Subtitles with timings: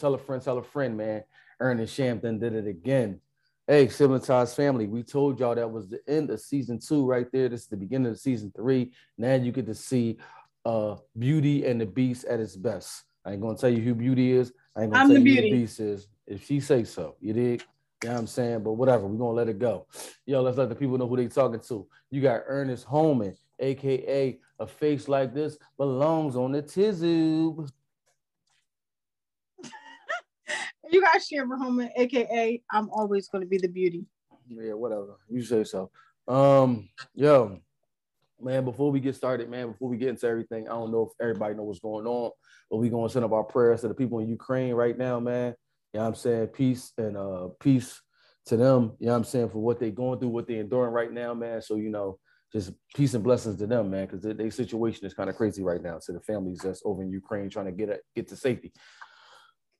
[0.00, 1.22] tell a friend, tell a friend, man.
[1.60, 3.20] Ernest Shampton did it again.
[3.66, 7.48] Hey, Ties family, we told y'all that was the end of season two right there.
[7.48, 8.92] This is the beginning of season three.
[9.16, 10.18] Now you get to see
[10.64, 13.04] uh Beauty and the Beast at its best.
[13.24, 14.52] I ain't gonna tell you who Beauty is.
[14.74, 16.08] I ain't gonna I'm tell the you who the Beast is.
[16.26, 17.62] If she say so, you dig?
[18.02, 18.62] You know what I'm saying?
[18.64, 19.86] But whatever, we're gonna let it go.
[20.26, 21.86] Yo, let's let the people know who they talking to.
[22.10, 27.70] You got Ernest Holman, aka a face like this belongs on the tizoob.
[30.90, 34.06] You got Shamber Homan, aka I'm always going to be the beauty.
[34.48, 35.18] Yeah, whatever.
[35.28, 35.90] You say so.
[36.26, 37.58] Um, yo,
[38.40, 41.12] man, before we get started, man, before we get into everything, I don't know if
[41.22, 42.32] everybody know what's going on,
[42.70, 45.54] but we gonna send up our prayers to the people in Ukraine right now, man.
[45.92, 46.48] You know I'm saying?
[46.48, 48.00] Peace and uh peace
[48.46, 50.92] to them, you know what I'm saying, for what they going through, what they enduring
[50.92, 51.62] right now, man.
[51.62, 52.18] So, you know,
[52.52, 55.62] just peace and blessings to them, man, because their, their situation is kind of crazy
[55.62, 55.98] right now.
[56.04, 58.72] To the families that's over in Ukraine trying to get it, get to safety.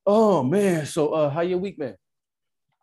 [0.06, 1.96] Oh man, so uh how your week, man?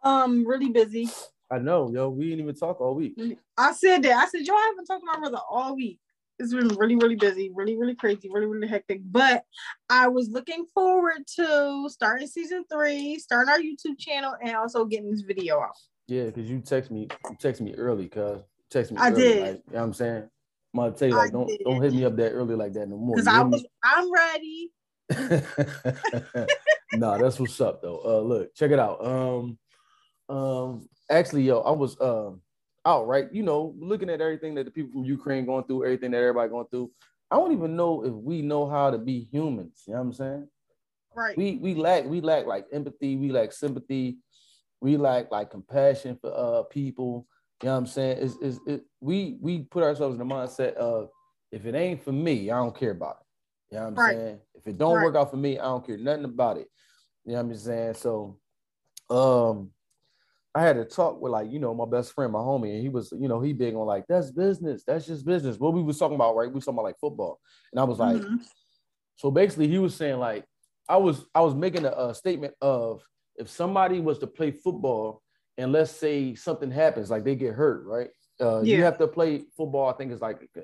[0.03, 1.09] Um, really busy.
[1.50, 3.17] I know, yo, we didn't even talk all week.
[3.58, 4.17] I said that.
[4.17, 6.00] I said, yo, I haven't talked to my brother all week.
[6.39, 9.02] It's been really, really busy, really, really crazy, really, really hectic.
[9.03, 9.44] But
[9.89, 15.09] I was looking forward to starting season three, starting our YouTube channel, and also getting
[15.09, 15.72] this video out.
[16.08, 19.23] Yeah, because you text me, you text me early, cuz text me I early.
[19.23, 19.42] did.
[19.42, 20.30] Like, you know what I'm saying?
[20.73, 21.61] I'm gonna tell you, I like, don't did.
[21.64, 23.16] don't hit me up that early like that no more.
[23.16, 23.52] Because I hear me?
[23.52, 24.72] was, I'm ready.
[26.93, 28.02] nah, that's what's up though.
[28.03, 29.05] Uh look, check it out.
[29.05, 29.57] Um
[30.30, 32.41] um actually yo, I was um
[32.85, 33.27] out, right?
[33.31, 36.49] You know, looking at everything that the people from Ukraine going through, everything that everybody
[36.49, 36.91] going through.
[37.30, 39.83] I don't even know if we know how to be humans.
[39.85, 40.47] You know what I'm saying?
[41.13, 41.38] Right.
[41.38, 44.19] we we lack we lack like empathy, we lack sympathy,
[44.81, 47.27] we lack like compassion for uh people.
[47.61, 48.17] You know what I'm saying?
[48.19, 51.09] Is is it we we put ourselves in the mindset of
[51.52, 53.27] if it ain't for me, I don't care about it.
[53.72, 54.16] You know what I'm Right.
[54.16, 54.40] saying?
[54.56, 55.04] If it don't Right.
[55.04, 56.68] work out for me, I don't care nothing about it.
[57.26, 57.94] You know what I'm saying?
[57.96, 58.40] So
[59.10, 59.72] um
[60.56, 62.90] I had a talk with like, you know, my best friend, my homie, and he
[62.90, 65.60] was, you know, he big on like, that's business, that's just business.
[65.60, 66.52] What we was talking about, right?
[66.52, 67.39] We talking about like football.
[67.72, 68.39] And I was like, Mhm.
[69.17, 70.45] so basically, he was saying like
[70.88, 73.04] I was I was making a, a statement of
[73.36, 75.22] if somebody was to play football
[75.58, 78.10] and let's say something happens, like they get hurt, right?
[78.39, 79.89] Uh, You have to play football.
[79.89, 80.61] I think it's like uh,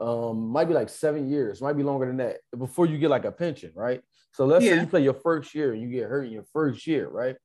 [0.00, 3.24] um might be like seven years, might be longer than that before you get like
[3.24, 4.00] a pension, right?
[4.32, 6.86] So let's say you play your first year and you get hurt in your first
[6.86, 7.36] year, right?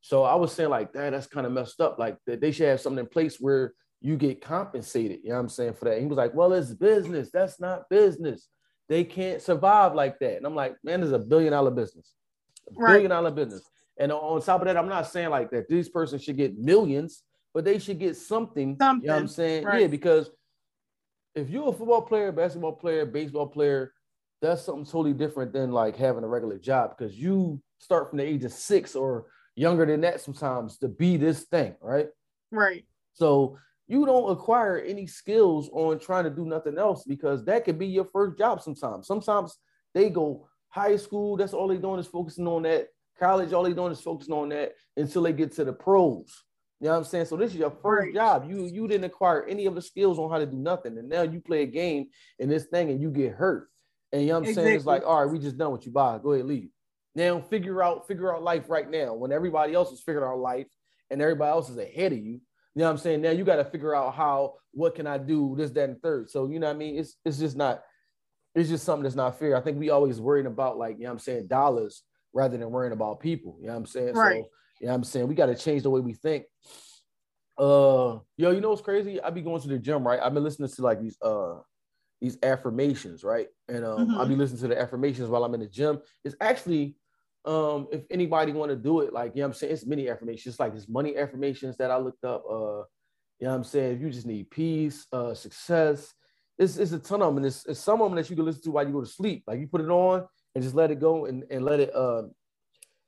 [0.00, 1.98] So I was saying like that, that's kind of messed up.
[1.98, 5.20] Like that they should have something in place where you get compensated.
[5.22, 5.94] You know what I'm saying for that?
[5.94, 7.30] And he was like, well, it's business.
[7.32, 8.48] That's not business.
[8.88, 10.36] They can't survive like that.
[10.36, 12.14] And I'm like, man, this is a billion dollar business,
[12.68, 12.92] a Right.
[12.92, 13.62] billion dollar business.
[13.98, 17.24] And on top of that, I'm not saying like that these persons should get millions,
[17.52, 18.80] but they should get something.
[19.02, 19.64] You know what I'm saying?
[19.64, 19.80] right.
[19.82, 20.30] Yeah, because
[21.34, 23.92] if you're a football player, basketball player, baseball player,
[24.40, 28.24] that's something totally different than like having a regular job because you start from the
[28.24, 32.08] age of six or younger than that sometimes to be this thing, right?
[32.52, 32.84] Right.
[33.14, 33.58] So
[33.88, 37.86] you don't acquire any skills on trying to do nothing else because that could be
[37.86, 39.06] your first job sometimes.
[39.06, 39.58] Sometimes
[39.94, 42.88] they go high school, that's all they're doing is focusing on that.
[43.18, 46.44] College, all they're doing is focusing on that until they get to the pros.
[46.80, 47.26] You know what I'm saying?
[47.26, 48.48] So this is your first job.
[48.48, 50.96] You you didn't acquire any of the skills on how to do nothing.
[50.96, 52.06] And now you play a game
[52.38, 53.68] in this thing and you get hurt.
[54.12, 54.76] And you know what I'm saying?
[54.76, 56.18] It's like, all right, we just done what you buy.
[56.18, 56.70] Go ahead, leave.
[57.14, 60.68] Now figure out figure out life right now when everybody else is figuring out life
[61.10, 62.40] and everybody else is ahead of you.
[62.74, 63.22] You know what I'm saying?
[63.22, 66.30] Now you got to figure out how, what can I do, this, that, and third.
[66.30, 66.96] So, you know what I mean?
[66.96, 67.82] It's it's just not,
[68.54, 69.56] it's just something that's not fair.
[69.56, 72.70] I think we always worrying about like, you know what I'm saying, dollars rather than
[72.70, 73.56] worrying about people.
[73.60, 74.14] You know what I'm saying?
[74.14, 74.44] Right.
[74.44, 74.50] So,
[74.80, 75.28] you know what I'm saying?
[75.28, 76.44] We got to change the way we think.
[77.56, 79.20] Uh yo, you know what's crazy?
[79.20, 80.20] I be going to the gym, right?
[80.22, 81.56] I've been listening to like these uh
[82.20, 83.48] these affirmations, right?
[83.68, 86.00] And um I'll be listening to the affirmations while I'm in the gym.
[86.24, 86.94] It's actually
[87.44, 90.08] um if anybody want to do it, like you know what I'm saying, it's many
[90.08, 92.44] affirmations, it's like it's money affirmations that I looked up.
[92.48, 92.84] Uh
[93.40, 93.96] you know what I'm saying?
[93.96, 96.14] If you just need peace, uh success,
[96.58, 98.44] it's, it's a ton of them, and it's, it's some of them that you can
[98.44, 99.42] listen to while you go to sleep.
[99.48, 102.22] Like you put it on and just let it go and, and let it uh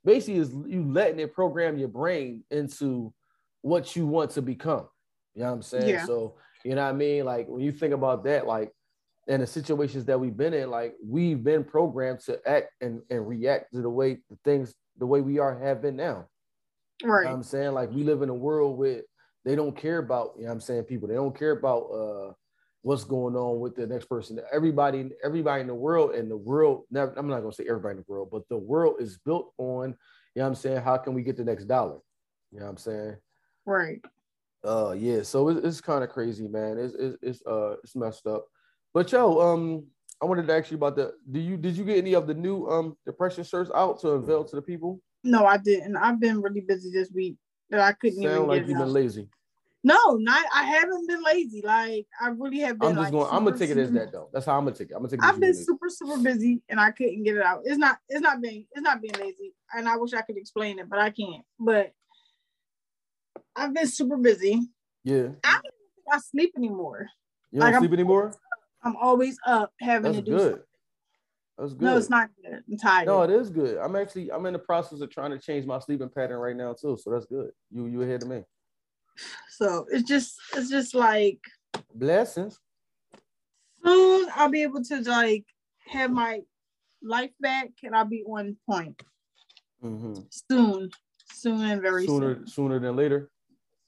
[0.03, 3.13] basically is you letting it program your brain into
[3.61, 4.87] what you want to become.
[5.35, 5.89] You know what I'm saying?
[5.89, 6.05] Yeah.
[6.05, 7.25] So you know what I mean?
[7.25, 8.71] Like when you think about that, like
[9.27, 13.27] and the situations that we've been in, like we've been programmed to act and, and
[13.27, 16.27] react to the way the things the way we are have been now.
[17.01, 17.25] You know Right.
[17.25, 17.71] what I'm saying?
[17.73, 19.01] Like we live in a world where
[19.45, 21.07] they don't care about, you know what I'm saying, people.
[21.07, 22.33] They don't care about uh
[22.83, 24.39] what's going on with the next person.
[24.51, 27.97] Everybody, everybody in the world and the world, never, I'm not gonna say everybody in
[27.97, 31.13] the world, but the world is built on, you know what I'm saying, how can
[31.13, 31.99] we get the next dollar?
[32.51, 33.17] You know what I'm saying?
[33.65, 34.01] Right.
[34.63, 36.77] Uh yeah, so it's, it's kind of crazy, man.
[36.77, 38.45] It's, it's it's uh it's messed up.
[38.93, 39.85] But yo, um,
[40.21, 41.13] I wanted to ask you about the.
[41.31, 44.43] Do you did you get any of the new um depression shirts out to unveil
[44.43, 45.01] to the people?
[45.23, 45.97] No, I didn't.
[45.97, 47.37] I've been really busy this week
[47.71, 48.47] that I couldn't Sound even.
[48.47, 49.29] like you've been lazy.
[49.83, 50.45] No, not.
[50.53, 51.61] I haven't been lazy.
[51.63, 52.89] Like I really have been.
[52.89, 53.27] I'm just like, going.
[53.31, 54.29] I'm gonna super, take it as that though.
[54.31, 54.93] That's how I'm gonna take it.
[54.93, 55.25] I'm gonna take it.
[55.25, 55.63] I've been lazy.
[55.63, 57.61] super super busy and I couldn't get it out.
[57.63, 57.97] It's not.
[58.07, 58.65] It's not being.
[58.73, 59.53] It's not being lazy.
[59.75, 61.43] And I wish I could explain it, but I can't.
[61.59, 61.93] But
[63.55, 64.61] I've been super busy.
[65.03, 65.29] Yeah.
[65.43, 67.07] I don't think I sleep anymore.
[67.51, 68.33] You don't Like, I'm- sleep anymore.
[68.83, 70.37] I'm always up having That's to do.
[70.37, 70.51] good.
[70.51, 70.65] Something.
[71.57, 71.81] That's good.
[71.81, 72.63] No, it's not good.
[72.67, 73.05] I'm tired.
[73.07, 73.77] No, it is good.
[73.77, 76.73] I'm actually I'm in the process of trying to change my sleeping pattern right now
[76.73, 76.97] too.
[76.99, 77.51] So that's good.
[77.71, 78.43] You you ahead of me.
[79.49, 80.39] So it's just.
[80.55, 81.39] It's just like
[81.95, 82.59] Blessings.
[83.83, 85.45] soon I'll be able to like
[85.87, 86.41] have my
[87.01, 89.01] life back and I'll be on point
[89.83, 90.21] Mm-hmm.
[90.29, 90.89] soon,
[91.33, 93.31] soon and very Sooner soon, sooner than later.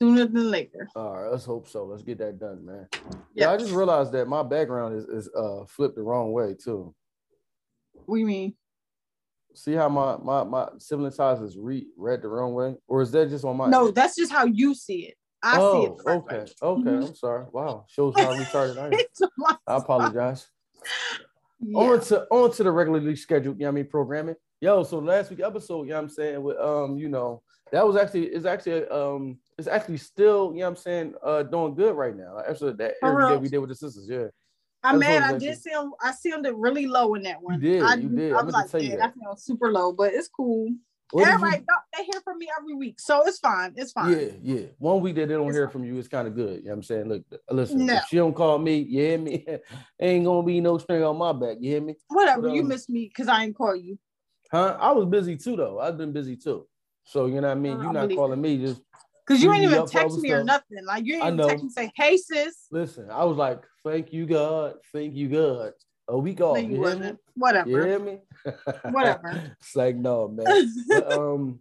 [0.02, 0.90] sooner than later.
[0.96, 1.86] All right, let's hope so.
[1.86, 2.88] Let's get that done, man.
[3.36, 6.96] Yeah, I just realized that my background is, is uh flipped the wrong way too.
[8.08, 8.56] We mean
[9.56, 13.12] See how my my my sibling ties is re- read the wrong way, or is
[13.12, 13.70] that just on my?
[13.70, 15.16] no, that's just how you see it.
[15.44, 15.98] I see oh, it.
[15.98, 16.46] the okay, way.
[16.62, 17.08] okay.
[17.08, 17.46] I'm sorry.
[17.52, 19.58] Wow, shows how retarded I am.
[19.68, 20.48] I apologize.
[21.60, 21.78] yeah.
[21.78, 24.36] On to on to the regularly scheduled, you know I mean, programming.
[24.62, 27.86] Yo, so last week episode, you know what I'm saying, with um, you know, that
[27.86, 31.76] was actually it's actually um it's actually still, you know what I'm saying, uh doing
[31.76, 32.36] good right now.
[32.36, 34.28] Like, Actually that every day we did with the sisters, yeah.
[34.84, 35.36] I'm that's mad.
[35.36, 35.94] I did him.
[36.02, 37.60] I see him really low in that one.
[37.60, 38.34] did, I, you did.
[38.34, 40.70] I I was like, you that." I feel super low, but it's cool.
[41.12, 41.66] What Everybody, you-
[41.96, 43.74] they hear from me every week, so it's fine.
[43.76, 44.12] It's fine.
[44.12, 44.66] yeah, yeah.
[44.80, 45.72] One week that they don't It's hear fine.
[45.72, 46.58] from you is kind of good.
[46.58, 47.08] You know what I'm saying?
[47.08, 47.94] Look, listen, No.
[47.94, 49.46] if she don't call me, you hear me?
[50.00, 51.96] Ain't gonna be no string on my back, you hear me?
[52.08, 52.42] Whatever.
[52.42, 54.00] But, you um, miss me because I ain't call you.
[54.52, 54.76] Huh?
[54.80, 55.80] I was busy too though.
[55.80, 56.68] I've been busy too.
[57.06, 57.78] So you know what I mean?
[57.80, 58.82] I You're not believe calling me, just
[59.26, 60.86] Because you ain't even text me or nothing.
[60.86, 63.10] Like you ain't even text me say, "Hey sis." listen.
[63.10, 65.74] I was like, thank you, God, thank you, God.
[66.10, 66.58] A week off.
[66.62, 67.14] you you hear me?
[67.36, 67.70] Whatever.
[67.70, 68.20] You hear me?
[68.90, 69.56] Whatever.
[69.62, 70.68] it's like no, man.
[70.90, 71.60] But, um,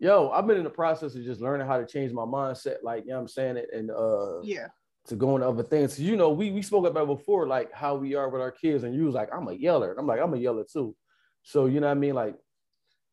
[0.00, 3.04] yo, I've been in the process of just learning how to change my mindset, like
[3.04, 4.66] you know what I'm saying, it, and uh yeah.
[5.06, 5.92] to go into other things.
[5.92, 8.82] 'Cause, you know, we we spoke about before, like how we are with our kids,
[8.82, 9.90] and you was like, I'm a yeller.
[9.90, 10.96] And I'm like, I'm a yeller too.
[11.44, 12.14] So you know what I mean?
[12.14, 12.34] Like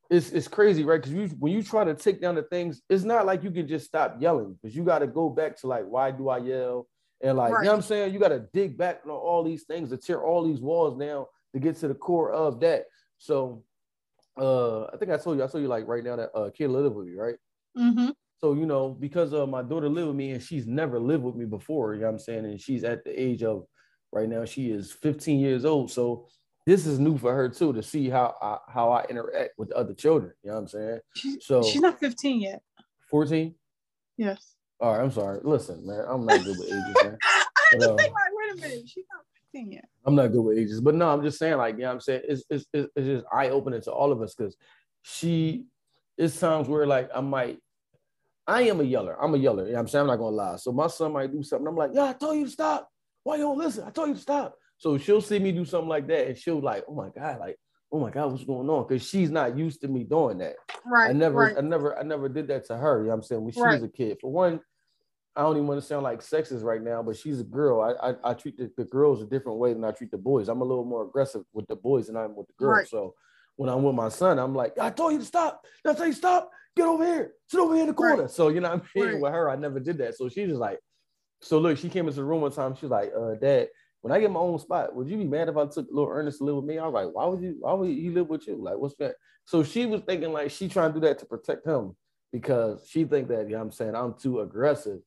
[0.09, 1.01] it's it's crazy, right?
[1.01, 3.67] Because you when you try to take down the things, it's not like you can
[3.67, 6.87] just stop yelling, because you got to go back to like, why do I yell?
[7.21, 8.13] And like, you know what I'm saying?
[8.13, 11.25] You got to dig back on all these things to tear all these walls down
[11.53, 12.85] to get to the core of that.
[13.17, 13.63] So
[14.37, 16.67] uh I think I told you, I told you like right now that uh kid
[16.67, 17.35] live with me, right?
[17.77, 18.09] Mm-hmm.
[18.41, 21.35] So, you know, because uh, my daughter lived with me and she's never lived with
[21.35, 22.45] me before, you know what I'm saying?
[22.45, 23.65] And she's at the age of
[24.11, 25.89] right now, she is 15 years old.
[25.91, 26.27] So
[26.65, 29.75] this is new for her too to see how I how I interact with the
[29.77, 30.33] other children.
[30.43, 30.99] You know what I'm saying?
[31.15, 32.61] She, So she's not 15 yet.
[33.09, 33.53] 14.
[34.17, 34.55] Yes.
[34.79, 35.39] All right, I'm sorry.
[35.43, 37.17] Listen, man, I'm not good with ages, man.
[37.23, 39.23] I had But, to think um, like, wait a minute, she's not
[39.53, 39.85] 15 yet.
[40.05, 42.01] I'm not good with ages, but no, I'm just saying, like, you know what I'm
[42.01, 42.21] saying?
[42.27, 44.55] It's it's it's, it's just eye opening to all of us because
[45.03, 45.65] she
[46.17, 47.59] it's times where like I might
[48.47, 49.17] I am a yeller.
[49.21, 49.63] I'm a yeller.
[49.63, 50.01] You know what I'm saying?
[50.01, 50.55] I'm not gonna lie.
[50.57, 51.67] So my son might do something.
[51.67, 52.89] I'm like, yeah, I told you to stop.
[53.23, 53.83] Why you don't listen?
[53.85, 54.55] I told you to stop.
[54.85, 57.57] So she'll see me do something like that, and she'll like, oh my God, like,
[57.91, 58.87] oh my God, what's going on?
[58.87, 60.57] Because she's not used to me doing that.
[60.85, 61.09] Right.
[61.09, 61.57] I never, Right.
[61.57, 62.99] I never, I never did that to her.
[62.99, 63.43] You know what I'm saying?
[63.43, 63.81] When she Right.
[63.81, 64.19] was a kid.
[64.21, 64.59] For one,
[65.35, 67.81] I don't even want to sound like sexist right now, but she's a girl.
[67.81, 70.49] I I, I treat the, the girls a different way than I treat the boys.
[70.49, 72.77] I'm a little more aggressive with the boys than I'm with the girls.
[72.77, 72.87] Right.
[72.87, 73.15] So
[73.55, 75.65] when I'm with my son, I'm like, I told you to stop.
[75.83, 76.51] I tell you stop?
[76.77, 77.33] Get over here.
[77.47, 78.23] Sit over here in the corner.
[78.23, 78.29] Right.
[78.29, 79.13] So you know what I mean?
[79.13, 79.19] Right.
[79.19, 80.15] With her, I never did that.
[80.15, 80.77] So she's just like,
[81.41, 82.75] so look, she came into the room one time.
[82.75, 83.69] She's like, uh, Dad,
[84.05, 86.37] when I get my own spot, would you be mad if I took little Ernest
[86.37, 86.77] to live with me?
[86.77, 87.55] I was like, why would you?
[87.59, 88.55] Why would he live with you?
[88.55, 89.15] Like, what's that?
[89.45, 91.95] So she was thinking like she trying to do that to protect him
[92.31, 94.99] because she think that, you know what I'm saying, I'm too aggressive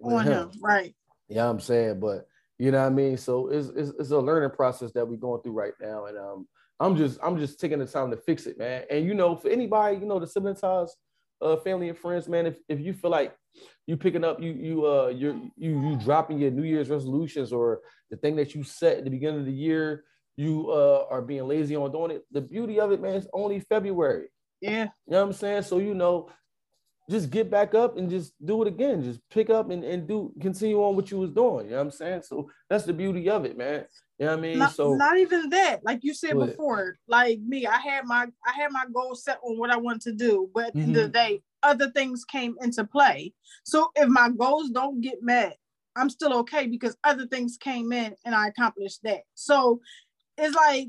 [0.00, 0.50] with On him.
[0.60, 0.92] Right.
[1.28, 2.00] you know I'm saying?
[2.00, 2.26] But
[2.58, 3.16] you know what I mean?
[3.16, 6.06] So it's, it's it's a learning process that we're going through right now.
[6.06, 6.48] And um
[6.80, 8.86] I'm just I'm just taking the time to fix it, man.
[8.90, 10.96] And you know, for anybody, you know, the sibling ties,
[11.40, 13.34] uh, family and friends, man, if, if you feel like
[13.86, 17.80] you picking up, you you uh you're you you dropping your New Year's resolutions or
[18.10, 20.04] the thing that you set at the beginning of the year,
[20.36, 22.24] you uh are being lazy on doing it.
[22.32, 24.28] The beauty of it, man, it's only February.
[24.60, 24.84] Yeah.
[24.84, 25.62] You know what I'm saying?
[25.62, 26.30] So you know,
[27.08, 29.02] just get back up and just do it again.
[29.02, 31.66] Just pick up and, and do continue on what you was doing.
[31.66, 32.22] You know what I'm saying?
[32.22, 33.84] So that's the beauty of it, man.
[34.18, 34.58] You know what I mean?
[34.58, 35.84] Not, so not even that.
[35.84, 39.58] Like you said before, like me, I had my I had my goal set on
[39.58, 41.12] what I want to do, but at the end of the Mhm.
[41.12, 43.34] day, other things came into play.
[43.64, 45.58] So if my goals don't get met,
[45.96, 49.22] I'm still okay because other things came in and I accomplished that.
[49.34, 49.80] So
[50.38, 50.88] it's like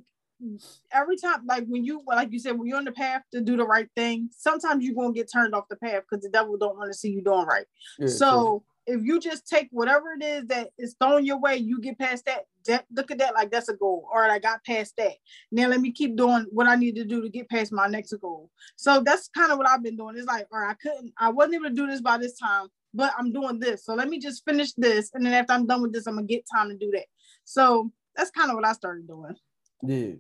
[0.92, 3.58] every time, like when you like you said, when you're on the path to do
[3.58, 6.78] the right thing, sometimes you're gonna get turned off the path because the devil don't
[6.78, 7.66] want to see you doing right.
[8.00, 11.82] yeah, so if you just take whatever it is that is thrown your way, you
[11.82, 14.08] get past that, that look at that like that's a goal.
[14.12, 15.14] All right, I got past that.
[15.52, 18.14] Now let me keep doing what I need to do to get past my next
[18.22, 18.50] goal.
[18.78, 20.16] So that's kind of what I've been doing.
[20.18, 22.68] It's like, all right, I couldn't, I wasn't able to do this by this time,
[22.94, 23.86] but I'm doing this.
[23.86, 25.12] So let me just finish this.
[25.14, 27.06] And then after I'm done with this, I'm gonna get time to do that.
[27.44, 29.36] So that's kind of what I started doing.
[29.84, 30.16] Yeah.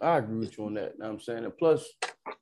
[0.00, 0.94] I agree with you on that.
[0.98, 1.44] You know I'm saying?
[1.44, 1.88] And plus,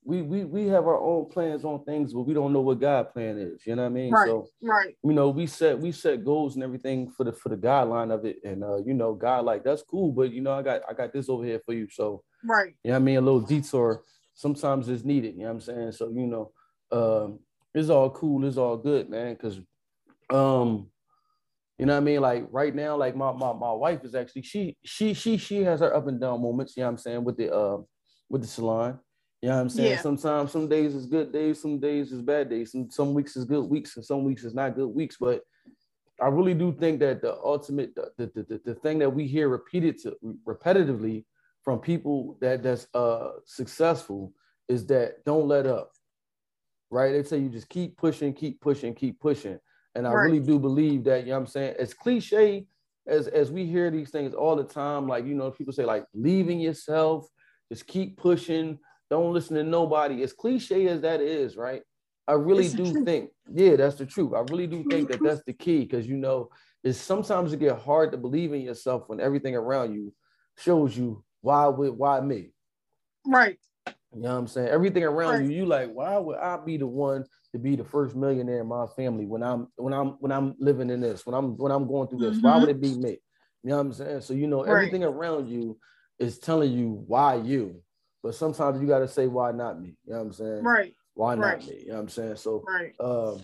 [0.05, 3.13] we we we have our own plans on things, but we don't know what God
[3.13, 3.67] plan is.
[3.67, 4.13] You know what I mean?
[4.13, 4.27] Right.
[4.27, 4.95] So right.
[5.03, 8.25] You know, we set we set goals and everything for the for the guideline of
[8.25, 8.37] it.
[8.45, 11.13] And uh, you know, God like that's cool, but you know, I got I got
[11.13, 11.89] this over here for you.
[11.91, 12.75] So right.
[12.85, 13.17] You know I mean?
[13.17, 14.03] A little detour
[14.35, 15.35] sometimes is needed.
[15.35, 15.93] You know what I'm saying?
[15.93, 16.53] So, you know,
[16.93, 17.39] um,
[17.75, 19.37] it's all cool, it's all good, man.
[19.37, 19.61] Cause
[20.31, 20.89] um
[21.79, 22.21] you know what I mean?
[22.21, 25.81] Like right now, like my my, my wife is actually she she she she has
[25.81, 27.79] her up and down moments, you know what I'm saying, with the uh
[28.29, 29.01] with the salon.
[29.45, 29.91] You know what I'm saying?
[29.91, 30.01] Yeah.
[30.01, 33.45] Sometimes some days is good days, some days is bad days, some some weeks is
[33.45, 35.19] good weeks, and some weeks is not good weeks.
[35.21, 35.43] But
[36.19, 39.51] I really do think that the ultimate the the, the, the thing that we hear
[39.51, 40.17] repeated to
[40.49, 41.27] repetitively
[41.63, 44.33] from people that that's uh successful
[44.67, 45.91] is that don't let up.
[46.89, 47.13] Right?
[47.13, 49.59] They say you just keep pushing, keep pushing, keep pushing.
[49.95, 50.25] And I right.
[50.25, 51.75] really do believe that, you know what I'm saying?
[51.79, 52.67] As cliche
[53.07, 56.07] as as we hear these things all the time, like you know, people say like
[56.15, 57.29] leaving yourself,
[57.71, 58.79] just keep pushing,
[59.11, 60.23] don't listen to nobody.
[60.23, 61.83] As cliche as that is, right?
[62.27, 64.33] I really it's do think, yeah, that's the truth.
[64.35, 66.49] I really do think that that's the key because you know,
[66.83, 70.13] it's sometimes it get hard to believe in yourself when everything around you
[70.57, 72.53] shows you why would why me,
[73.27, 73.59] right?
[73.87, 74.69] You know what I'm saying?
[74.69, 75.43] Everything around right.
[75.45, 78.69] you, you like, why would I be the one to be the first millionaire in
[78.69, 81.89] my family when I'm when I'm when I'm living in this, when I'm when I'm
[81.89, 82.37] going through this?
[82.37, 82.47] Mm-hmm.
[82.47, 83.19] Why would it be me?
[83.63, 84.21] You know what I'm saying?
[84.21, 85.09] So you know, everything right.
[85.09, 85.79] around you
[86.19, 87.83] is telling you why you,
[88.25, 89.95] but sometimes you got to say why not me.
[90.07, 90.63] You know what I'm saying?
[90.65, 90.95] Right.
[91.13, 91.59] Why right.
[91.61, 91.81] not me?
[91.83, 92.37] You know what I'm saying?
[92.37, 92.95] So right.
[92.99, 93.43] um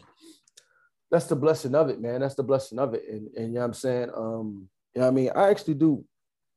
[1.10, 2.20] that's the blessing of it, man.
[2.20, 3.04] That's the blessing of it.
[3.08, 4.10] And, and you know what I'm saying?
[4.16, 5.30] Um, you know what I mean?
[5.36, 6.02] I actually do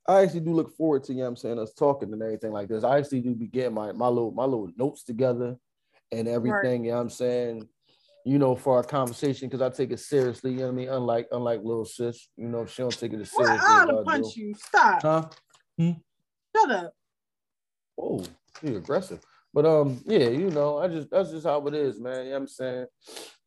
[0.08, 2.52] I actually do look forward to, you know what I'm saying, us talking and everything
[2.52, 2.84] like this.
[2.84, 5.58] I actually do be getting my, my little my little notes together
[6.14, 6.86] and everything, right.
[6.86, 7.68] you know what I'm saying?
[8.26, 10.90] You know, for our conversation, because I take it seriously, you know what I mean?
[10.90, 13.58] Unlike unlike little sis, you know, she don't take it as seriously.
[13.68, 14.54] Well, I'll punch you.
[14.54, 15.02] Stop.
[15.02, 15.30] Huh?
[15.78, 15.92] Hmm?
[16.56, 16.94] Shut up.
[18.00, 18.24] Oh,
[18.62, 19.20] you aggressive.
[19.54, 22.18] But um, yeah, you know, I just that's just how it is, man.
[22.18, 22.86] You know what I'm saying?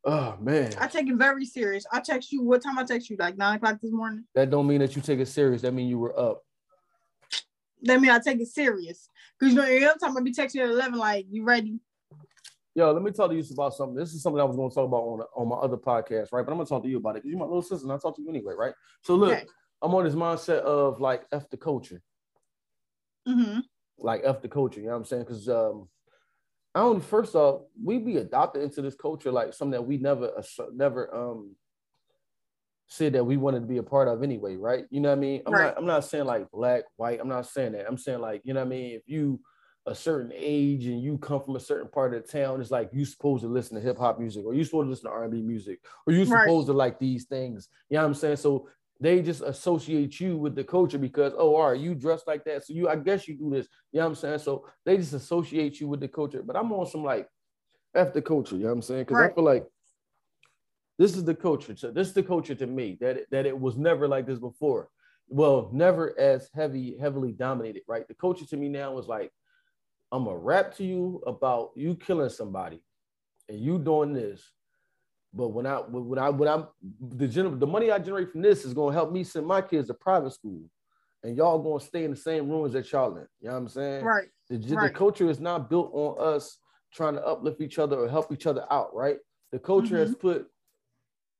[0.05, 0.73] Oh man.
[0.79, 1.85] I take it very serious.
[1.91, 3.17] I text you what time I text you?
[3.19, 4.23] Like nine o'clock this morning.
[4.35, 5.63] That don't mean that you take it serious.
[5.63, 6.43] That mean you were up
[7.83, 9.09] that mean I take it serious.
[9.39, 11.79] Cause you know, every time I be texting at 11, like, you ready?
[12.75, 13.95] Yo, let me tell you about something.
[13.95, 16.45] This is something I was going to talk about on, on my other podcast, right?
[16.45, 17.91] But I'm going to talk to you about it because you're my little sister and
[17.91, 18.73] I talk to you anyway, right?
[19.03, 19.45] So look, okay.
[19.81, 22.01] I'm on this mindset of like F the culture.
[23.27, 23.59] Mm-hmm.
[23.99, 25.23] Like F the culture, you know what I'm saying?
[25.23, 25.87] Because um,
[26.75, 30.31] I don't, first off, we be adopted into this culture like something that we never,
[30.73, 31.55] never um
[32.87, 34.85] said that we wanted to be a part of anyway, right?
[34.89, 35.41] You know what I mean?
[35.45, 35.63] I'm right.
[35.65, 37.19] not I'm not saying like black, white.
[37.19, 37.85] I'm not saying that.
[37.87, 38.91] I'm saying like, you know what I mean?
[38.91, 39.39] If you
[39.85, 42.89] a certain age and you come from a certain part of the town, it's like
[42.93, 45.41] you supposed to listen to hip hop music or you supposed to listen to R&B
[45.41, 46.73] music or you supposed right.
[46.73, 47.69] to like these things.
[47.89, 48.35] You know what I'm saying?
[48.35, 48.67] So
[48.99, 52.65] they just associate you with the culture because oh, all right, you dress like that.
[52.65, 53.67] So you I guess you do this.
[53.91, 54.39] You know what I'm saying?
[54.39, 56.41] So they just associate you with the culture.
[56.43, 57.27] But I'm on some like
[57.93, 59.01] after culture, you know what I'm saying?
[59.01, 59.31] Because right.
[59.31, 59.65] I feel like
[60.97, 61.75] this is the culture.
[61.75, 64.39] So this is the culture to me that it, that it was never like this
[64.39, 64.89] before.
[65.29, 68.07] Well, never as heavy, heavily dominated, right?
[68.07, 69.31] The culture to me now is like,
[70.11, 72.81] I'm gonna rap to you about you killing somebody,
[73.49, 74.41] and you doing this.
[75.33, 76.67] But when I when I when I'm
[76.99, 79.87] the gener- the money I generate from this is gonna help me send my kids
[79.87, 80.63] to private school,
[81.23, 83.27] and y'all gonna stay in the same rooms that y'all in.
[83.41, 84.03] You know what I'm saying?
[84.03, 84.27] Right.
[84.49, 84.91] The, right.
[84.91, 86.57] the culture is not built on us
[86.93, 89.17] trying to uplift each other or help each other out, right?
[89.51, 90.07] The culture mm-hmm.
[90.07, 90.47] has put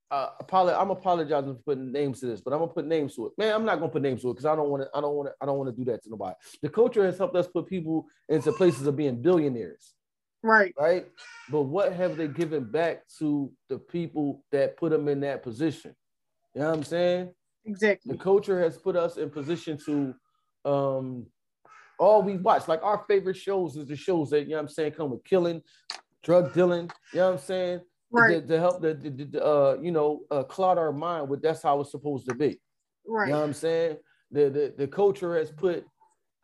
[0.10, 3.34] uh, I'm apologizing for putting names to this, but I'm gonna put names to it.
[3.38, 4.89] Man, I'm not gonna put names to it because I don't want to.
[4.96, 5.36] I don't want to.
[5.41, 6.34] I don't want to do that to nobody.
[6.62, 9.94] The culture has helped us put people into places of being billionaires.
[10.44, 10.74] Right.
[10.79, 11.08] Right.
[11.50, 15.96] But what have they given back to the people that put them in that position?
[16.53, 17.32] You know what I'm saying?
[17.65, 18.13] Exactly.
[18.13, 20.13] The culture has put us in position to
[20.65, 21.25] um
[22.00, 22.67] all we watch.
[22.67, 25.24] Like our favorite shows is the shows that you know what I'm saying come with
[25.24, 25.62] killing,
[26.24, 27.82] drug dealing, you know what I'm saying?
[28.12, 28.41] right.
[28.41, 31.62] to, to help the, the, the uh, you know uh, cloud our mind with that's
[31.62, 32.60] how it's supposed to be.
[33.08, 33.27] Right.
[33.27, 33.98] You know what I'm saying?
[34.32, 35.86] The the, the culture has put.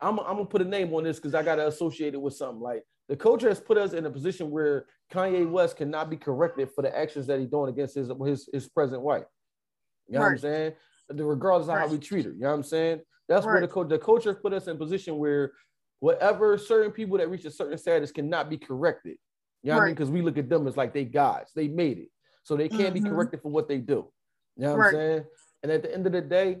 [0.00, 2.60] I'm, I'm gonna put a name on this because I gotta associate it with something.
[2.60, 6.70] Like the culture has put us in a position where Kanye West cannot be corrected
[6.74, 9.24] for the actions that he's doing against his his, his present wife.
[10.08, 10.26] You know right.
[10.26, 10.72] what I'm saying?
[11.10, 11.86] Regardless of right.
[11.86, 12.32] how we treat her.
[12.32, 13.00] You know what I'm saying?
[13.28, 13.60] That's right.
[13.60, 15.52] where the, the culture has put us in a position where
[16.00, 19.16] whatever certain people that reach a certain status cannot be corrected.
[19.62, 19.82] You know what.
[19.82, 19.94] I mean?
[19.94, 21.52] Because we look at them as like they gods.
[21.54, 22.08] They made it.
[22.42, 23.04] So they can't mm-hmm.
[23.04, 24.10] be corrected for what they do.
[24.56, 24.86] You know what.
[24.86, 25.24] I'm saying?
[25.62, 26.58] And at the end of the day,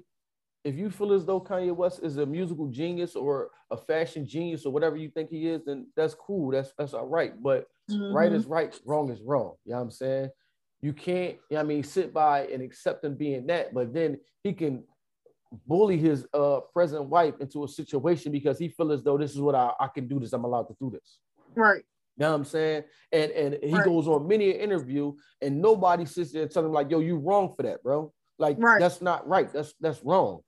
[0.64, 4.64] if you feel as though Kanye West is a musical genius or a fashion genius
[4.64, 6.50] or whatever you think he is, then that's cool.
[6.50, 7.40] That's that's all right.
[7.40, 8.14] But mm-hmm.
[8.14, 9.54] right is right, wrong is wrong.
[9.66, 10.30] You know what I'm saying?
[10.80, 14.18] You can't, you know I mean, sit by and accept him being that, but then
[14.42, 14.84] he can
[15.66, 19.40] bully his uh present wife into a situation because he feels as though this is
[19.40, 20.32] what I, I can do this.
[20.32, 21.18] I'm allowed to do this.
[21.54, 21.84] Right.
[22.16, 22.84] You know what I'm saying?
[23.12, 23.84] And and he right.
[23.84, 27.18] goes on many an interview and nobody sits there and tell him like, yo, you
[27.18, 28.12] wrong for that, bro.
[28.38, 28.80] Like right.
[28.80, 29.52] that's not right.
[29.52, 30.40] That's that's wrong.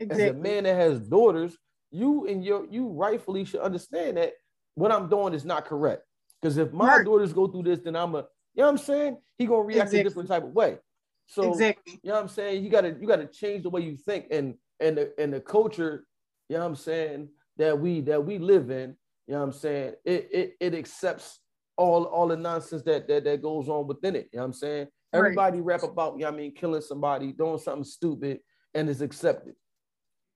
[0.00, 0.24] Exactly.
[0.24, 1.56] As a man that has daughters,
[1.90, 4.32] you and your you rightfully should understand that
[4.74, 6.02] what I'm doing is not correct.
[6.40, 7.04] Because if my right.
[7.04, 9.18] daughters go through this, then I'm a, you know what I'm saying?
[9.38, 10.00] He gonna react exactly.
[10.00, 10.78] a different type of way.
[11.26, 12.00] So exactly.
[12.02, 12.64] you know what I'm saying?
[12.64, 16.04] You gotta you gotta change the way you think and and the and the culture,
[16.48, 18.96] you know what I'm saying, that we that we live in,
[19.26, 19.94] you know what I'm saying?
[20.04, 21.38] It it it accepts
[21.76, 24.28] all all the nonsense that that, that goes on within it.
[24.32, 24.88] You know what I'm saying?
[25.12, 25.80] Everybody right.
[25.80, 28.40] rap about, you know what I mean, killing somebody, doing something stupid,
[28.74, 29.54] and it's accepted.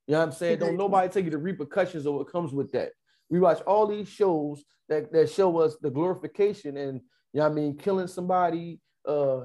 [0.08, 0.58] You know what I'm saying?
[0.58, 2.92] Don't nobody take you the repercussions of what comes with that.
[3.28, 7.02] We watch all these shows that, that show us the glorification and
[7.34, 9.42] you know what I mean, killing somebody, uh,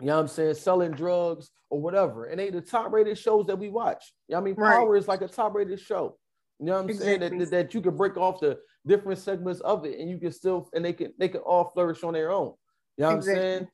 [0.00, 2.26] you know what I'm saying, selling drugs or whatever.
[2.26, 4.12] And they the top rated shows that we watch.
[4.28, 4.54] You know what I mean?
[4.54, 4.76] Right.
[4.76, 6.16] Power is like a top rated show.
[6.60, 7.28] You know what I'm exactly.
[7.28, 7.38] saying?
[7.38, 10.70] That, that you can break off the different segments of it and you can still
[10.74, 12.52] and they can they can all flourish on their own.
[12.96, 13.42] You know what exactly.
[13.42, 13.68] I'm saying?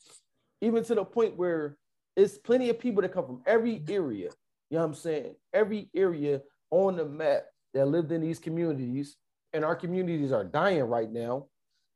[0.62, 1.76] Even to the point where
[2.16, 4.30] it's plenty of people that come from every area
[4.70, 5.34] you know what I'm saying?
[5.52, 6.40] Every area
[6.70, 7.44] on the map
[7.74, 9.16] that lived in these communities,
[9.52, 11.46] and our communities are dying right now.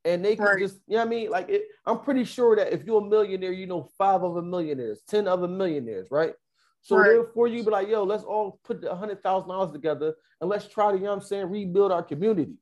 [0.05, 0.59] And they can right.
[0.59, 1.31] just, you know what I mean?
[1.31, 5.01] Like, it, I'm pretty sure that if you're a millionaire, you know five other millionaires,
[5.09, 6.35] 10 other millionaires, right?
[6.83, 7.09] So right.
[7.11, 10.69] therefore, you be like, yo, let's all put a hundred thousand dollars together and let's
[10.69, 12.55] try to, you know what I'm saying, rebuild our community.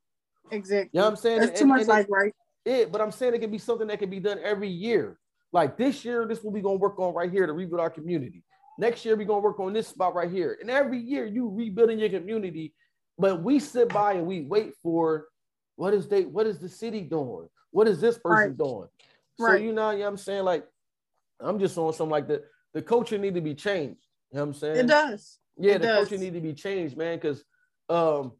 [0.50, 0.90] Exactly.
[0.92, 1.40] You know what I'm saying?
[1.40, 2.32] That's and, too much like right.
[2.64, 5.18] It, but I'm saying it can be something that can be done every year.
[5.52, 7.90] Like this year, this is what we're gonna work on right here to rebuild our
[7.90, 8.42] community.
[8.78, 10.58] Next year, we're gonna work on this spot right here.
[10.60, 12.74] And every year you rebuilding your community,
[13.18, 15.26] but we sit by and we wait for
[15.76, 17.48] what is they what is the city doing?
[17.70, 18.58] What is this person right.
[18.58, 18.88] doing?
[19.38, 20.44] So you know, you know I'm saying?
[20.44, 20.66] Like,
[21.40, 22.44] I'm just on something like that.
[22.72, 24.00] The culture need to be changed.
[24.32, 24.76] You know what I'm saying?
[24.76, 25.38] It does.
[25.58, 26.08] Yeah, it the does.
[26.08, 27.18] culture need to be changed, man.
[27.18, 27.44] Cause
[27.88, 28.32] um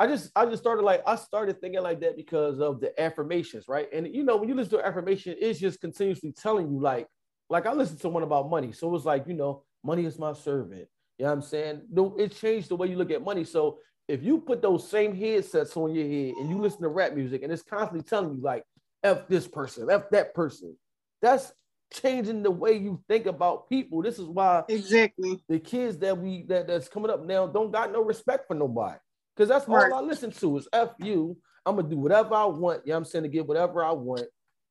[0.00, 3.66] I just I just started like I started thinking like that because of the affirmations,
[3.68, 3.88] right?
[3.92, 7.06] And you know, when you listen to affirmation, it's just continuously telling you like
[7.48, 8.72] like I listened to one about money.
[8.72, 10.88] So it was like, you know, money is my servant.
[11.18, 11.82] You know what I'm saying?
[11.90, 13.44] No, it changed the way you look at money.
[13.44, 13.78] So
[14.08, 17.42] if you put those same headsets on your head and you listen to rap music
[17.42, 18.64] and it's constantly telling you like
[19.02, 20.76] F this person, F that person,
[21.22, 21.52] that's
[21.92, 24.02] changing the way you think about people.
[24.02, 27.92] This is why exactly the kids that we that, that's coming up now don't got
[27.92, 28.98] no respect for nobody.
[29.34, 29.92] Because that's right.
[29.92, 31.36] all I listen to is F you.
[31.66, 32.82] I'm gonna do whatever I want.
[32.84, 34.26] You know what I'm saying to get whatever I want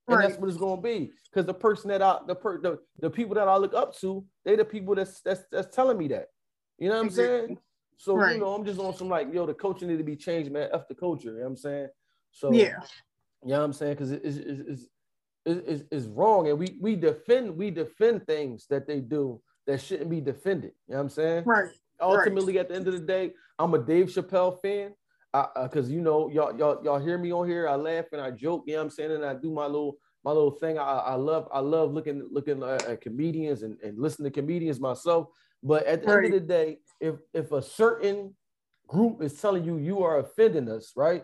[0.08, 0.28] and right.
[0.28, 1.12] that's what it's gonna be.
[1.32, 4.26] Because the person that I the per the, the people that I look up to,
[4.44, 6.28] they the people that's that's that's telling me that.
[6.78, 7.58] You know what I'm saying?
[7.98, 8.36] So right.
[8.36, 10.70] you know, I'm just on some like, yo, the culture need to be changed, man.
[10.74, 11.88] F the culture, you know what I'm saying?
[12.32, 12.80] So yeah,
[13.44, 13.94] you know what I'm saying?
[13.94, 14.89] Because it is is
[15.46, 16.50] is is wrong.
[16.50, 20.72] And we we defend we defend things that they do that shouldn't be defended.
[20.88, 21.44] You know what I'm saying?
[21.46, 21.70] Right.
[22.02, 22.62] Ultimately, right.
[22.62, 24.94] at the end of the day, I'm a Dave Chappelle fan
[25.34, 27.67] because uh, you know y'all y'all y'all hear me on here.
[27.67, 28.63] I laugh and I joke.
[28.67, 29.12] You know I'm saying?
[29.12, 30.78] And I do my little my little thing.
[30.78, 35.28] I, I love I love looking looking at comedians and, and listening to comedians myself.
[35.63, 36.26] But at the right.
[36.26, 38.36] end of the day, if if a certain
[38.88, 41.24] group is telling you you are offending us, right?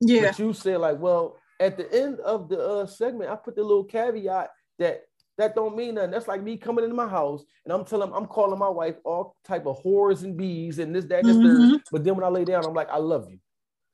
[0.00, 0.28] Yeah.
[0.28, 3.62] But you say like, well, at the end of the uh, segment, I put the
[3.62, 5.02] little caveat that
[5.38, 6.10] that don't mean nothing.
[6.10, 9.36] That's like me coming into my house and I'm telling, I'm calling my wife all
[9.44, 11.76] type of whores and bees and this, that, and this, mm-hmm.
[11.92, 13.38] But then when I lay down, I'm like, I love you.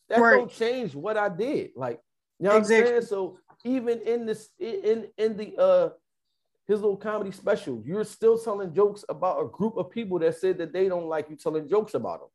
[0.09, 0.37] That right.
[0.37, 1.71] don't change what I did.
[1.75, 2.01] Like,
[2.39, 2.93] you know exactly.
[2.93, 3.09] what I'm saying?
[3.09, 5.91] So even in this, in in the uh
[6.67, 10.59] his little comedy special, you're still telling jokes about a group of people that said
[10.59, 12.29] that they don't like you telling jokes about them.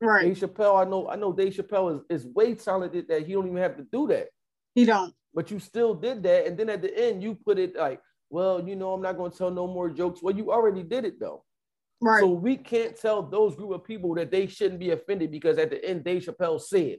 [0.00, 0.24] Right.
[0.24, 3.46] Dave Chappelle, I know, I know Dave Chappelle is, is way talented that he don't
[3.46, 4.28] even have to do that.
[4.74, 5.14] He don't.
[5.34, 6.46] But you still did that.
[6.46, 9.30] And then at the end, you put it like, well, you know, I'm not going
[9.30, 10.22] to tell no more jokes.
[10.22, 11.44] Well, you already did it though.
[12.00, 12.20] Right.
[12.20, 15.70] So we can't tell those group of people that they shouldn't be offended because at
[15.70, 16.98] the end, Dave Chappelle said.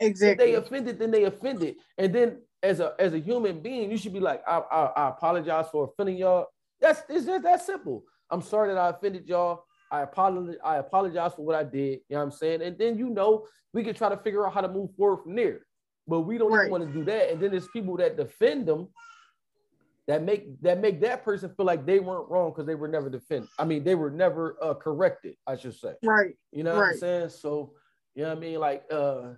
[0.00, 0.30] Exactly.
[0.30, 1.76] If they offended, then they offended.
[1.96, 5.08] And then as a as a human being, you should be like, I, I, I
[5.08, 6.46] apologize for offending y'all.
[6.80, 8.04] That's it's just that simple.
[8.30, 9.64] I'm sorry that I offended y'all.
[9.90, 10.56] I apologize.
[10.62, 12.00] I apologize for what I did.
[12.08, 12.62] You know what I'm saying?
[12.62, 15.34] And then you know we can try to figure out how to move forward from
[15.34, 15.60] there.
[16.06, 16.70] But we don't right.
[16.70, 17.30] want to do that.
[17.30, 18.88] And then there's people that defend them
[20.08, 23.10] that make that make that person feel like they weren't wrong because they were never
[23.10, 23.50] defended.
[23.58, 25.36] I mean, they were never uh, corrected.
[25.46, 25.92] I should say.
[26.02, 26.34] Right.
[26.50, 26.78] You know right.
[26.78, 27.28] what I'm saying?
[27.28, 27.74] So
[28.14, 28.58] you know what I mean?
[28.58, 29.34] Like uh,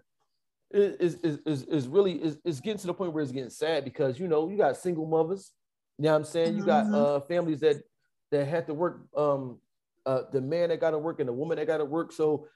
[0.70, 3.84] is is is is really is, is getting to the point where it's getting sad
[3.84, 5.52] because you know you got single mothers,
[5.98, 6.56] You know what I'm saying?
[6.56, 6.94] You got mm-hmm.
[6.94, 7.82] uh families that
[8.30, 9.58] that had to work um
[10.06, 12.12] uh the man that got to work and the woman that got to work.
[12.12, 12.46] So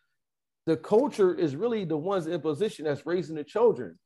[0.66, 3.98] the culture is really the ones in position that's raising the children.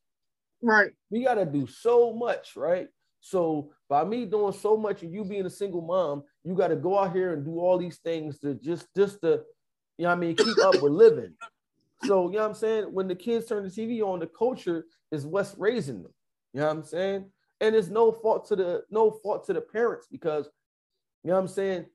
[0.62, 0.92] Right.
[1.10, 2.88] We got to do so much, right?
[3.20, 6.76] So by me doing so much and you being a single mom, you got to
[6.76, 9.42] go out here and do all these things to just just to,
[9.96, 11.34] you know I mean, keep up with living.
[12.04, 12.84] So, you know what I'm saying?
[12.84, 16.14] When the kids turn the TV on, the culture is what's raising them.
[16.52, 17.30] You know what I'm saying?
[17.60, 20.48] And it's no fault to the no fault to the parents because
[21.24, 21.86] you know what I'm saying?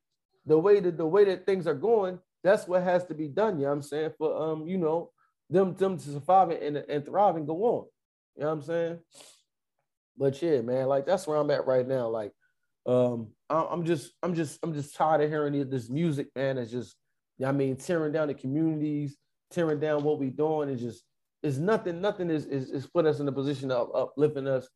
[0.46, 3.58] The way that the way that things are going, that's what has to be done.
[3.58, 4.12] You know what I'm saying?
[4.18, 5.12] For um, you know,
[5.50, 7.86] them them to survive and, and thrive and go on.
[8.36, 9.00] You know what I'm saying?
[10.18, 12.08] But yeah, man, like that's where I'm at right now.
[12.08, 12.32] Like,
[12.86, 16.58] um, I'm just, I'm just, I'm just tired of hearing this music, man.
[16.58, 16.96] It's just,
[17.44, 19.18] I mean, tearing down the communities,
[19.52, 20.70] tearing down what we doing.
[20.70, 21.04] It's just,
[21.42, 24.68] it's nothing, nothing is is, is put us in a position of uplifting us.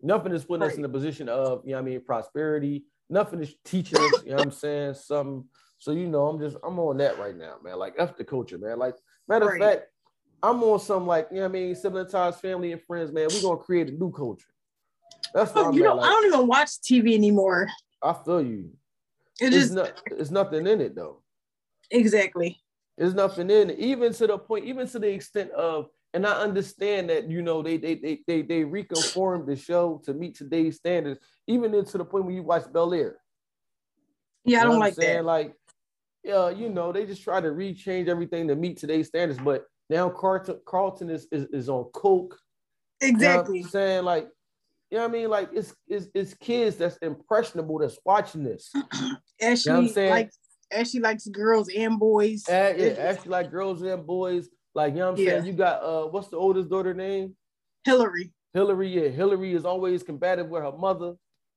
[0.00, 0.70] Nothing is putting right.
[0.70, 2.84] us in the position of, you know I mean, prosperity.
[3.08, 4.94] Nothing is teaching us, you know what I'm saying?
[4.94, 5.46] Some
[5.78, 7.76] so you know, I'm just I'm on that right now, man.
[7.76, 8.78] Like F the culture, man.
[8.78, 8.94] Like
[9.28, 9.60] matter right.
[9.60, 9.88] of fact,
[10.42, 13.28] I'm on some like, you know what I mean, ties, family and friends, man.
[13.32, 14.51] We're gonna create a new culture.
[15.34, 15.96] That's what you know.
[15.96, 17.68] Like, I don't even watch TV anymore.
[18.02, 18.70] I feel you.
[19.40, 20.00] It it's not.
[20.06, 21.22] It's nothing in it though.
[21.90, 22.60] Exactly.
[22.98, 26.32] There's nothing in it, even to the point, even to the extent of, and I
[26.32, 30.76] understand that you know they they they they they reconformed the show to meet today's
[30.76, 33.16] standards, even into the point when you watch Bel Air.
[34.44, 35.24] Yeah, I don't like that.
[35.24, 35.54] Like,
[36.22, 40.10] yeah, you know, they just try to rechange everything to meet today's standards, but now
[40.10, 42.38] Carlton Carlton is is, is on coke.
[43.00, 43.58] Exactly.
[43.58, 44.28] You know saying like
[44.92, 45.30] you know what I mean?
[45.30, 48.70] Like it's it's, it's kids that's impressionable that's watching this.
[49.40, 50.38] Ashley you know likes
[50.70, 52.46] Ashley likes girls and boys.
[52.46, 54.50] Uh, yeah, Ashley like girls and boys.
[54.74, 55.30] Like you know what I'm yeah.
[55.30, 55.46] saying?
[55.46, 57.34] You got uh what's the oldest daughter name?
[57.86, 58.32] Hillary.
[58.52, 59.08] Hillary, yeah.
[59.08, 61.14] Hillary is always combative with her mother.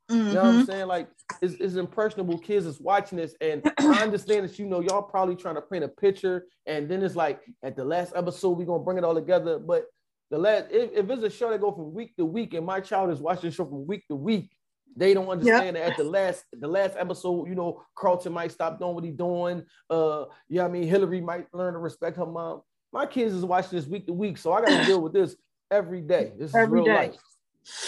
[0.10, 0.28] Mm-hmm.
[0.28, 0.72] You know what I'm mm-hmm.
[0.72, 0.88] saying?
[0.88, 1.10] Like
[1.42, 5.36] it's, it's impressionable kids is watching this, and I understand that you know y'all probably
[5.36, 8.82] trying to paint a picture, and then it's like at the last episode we're gonna
[8.82, 9.60] bring it all together.
[9.60, 9.88] But
[10.30, 12.80] the last if, if it's a show that go from week to week and my
[12.80, 14.52] child is watching the show from week to week
[14.96, 15.86] they don't understand yep.
[15.86, 19.16] that at the last the last episode you know carlton might stop doing what he's
[19.16, 20.84] doing uh yeah i mean?
[20.84, 22.62] Hillary might learn to respect her mom.
[22.94, 25.36] My kids is watching this week to week so i gotta deal with this
[25.72, 26.34] every day.
[26.38, 26.96] This is every real day.
[26.96, 27.16] life.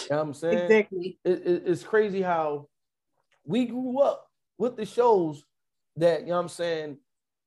[0.03, 0.57] You know what i'm saying?
[0.57, 1.19] Exactly.
[1.23, 2.67] It, it, it's crazy how
[3.45, 5.43] we grew up with the shows
[5.95, 6.97] that you know what i'm saying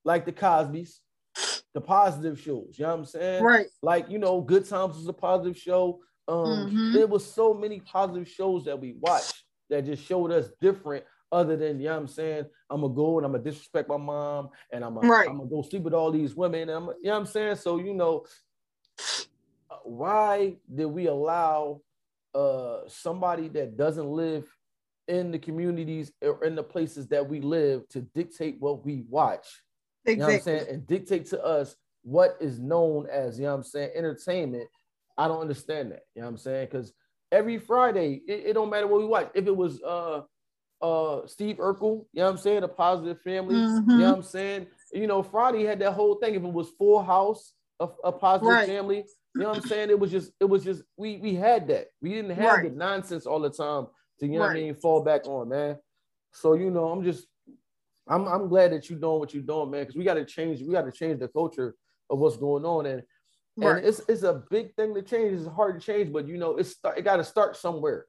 [0.05, 0.99] like the cosbys
[1.75, 2.75] the positive shows.
[2.77, 3.45] You know what I'm saying?
[3.45, 3.67] Right.
[3.83, 6.01] Like, you know, Good Times was a positive show.
[6.29, 6.93] Um, mm-hmm.
[6.93, 11.57] there was so many positive shows that we watched that just showed us different other
[11.57, 12.45] than, you know what I'm saying?
[12.71, 15.29] I'm gonna go and I'm gonna disrespect my mom and I'm gonna, right.
[15.29, 16.63] I'm gonna go sleep with all these women.
[16.63, 17.57] And I'm, you know what I'm saying?
[17.57, 18.27] So, you know,
[19.85, 21.83] why did we allow
[22.35, 24.45] uh somebody that doesn't live
[25.09, 29.47] in the communities or in the places that we live to dictate what we watch?
[30.07, 30.13] Exactly.
[30.13, 30.67] You know what I'm saying?
[30.69, 34.69] And dictate to us what is known as, you know what I'm saying, entertainment.
[35.19, 36.03] I don't understand that.
[36.15, 36.69] You know what I'm saying?
[36.71, 36.93] Because
[37.31, 39.31] every Friday, it, it, don't matter what we watch.
[39.35, 40.23] If it was uh
[40.81, 43.91] uh Steve Urkel, you know what I'm saying, a positive family, mm-hmm.
[43.91, 44.67] you know what I'm saying?
[44.93, 46.35] You know, Friday had that whole thing.
[46.35, 48.67] If it was Full House, a, a positive right.
[48.67, 49.91] family, you know what I'm saying?
[49.91, 51.89] It was just, it was just, we we had that.
[52.01, 52.71] We didn't have right.
[52.71, 53.89] the nonsense all the time
[54.21, 54.47] to, you know right.
[54.47, 55.77] what I mean, fall back on, man.
[56.33, 57.27] So, you know, I'm just
[58.11, 60.61] I'm I'm glad that you're doing what you're doing, man, because we got to change.
[60.61, 61.77] We got to change the culture
[62.11, 63.03] of what's going on, and
[63.57, 63.77] right.
[63.77, 65.41] and it's it's a big thing to change.
[65.41, 68.07] It's hard to change, but you know, it's it got to start somewhere.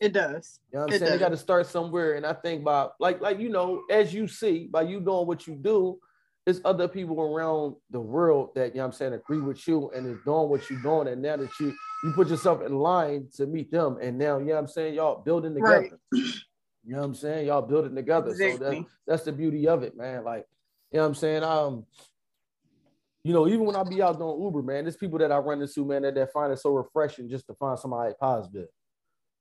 [0.00, 0.58] It does.
[0.72, 1.12] You know what I'm it saying?
[1.12, 1.20] Does.
[1.20, 4.26] It got to start somewhere, and I think by like like you know, as you
[4.26, 5.98] see, by you doing what you do,
[6.46, 9.90] there's other people around the world that you know what I'm saying agree with you
[9.94, 13.28] and is doing what you're doing, and now that you you put yourself in line
[13.36, 15.98] to meet them, and now you know what I'm saying y'all building together.
[16.12, 16.22] Right.
[16.84, 17.46] You know what I'm saying?
[17.46, 18.30] Y'all build it together.
[18.30, 18.58] Exactly.
[18.58, 20.24] So that, that's the beauty of it, man.
[20.24, 20.46] Like,
[20.90, 21.44] you know what I'm saying?
[21.44, 21.86] Um,
[23.24, 25.62] you know, even when I be out doing Uber, man, there's people that I run
[25.62, 28.66] into, man, that, that find it so refreshing just to find somebody positive.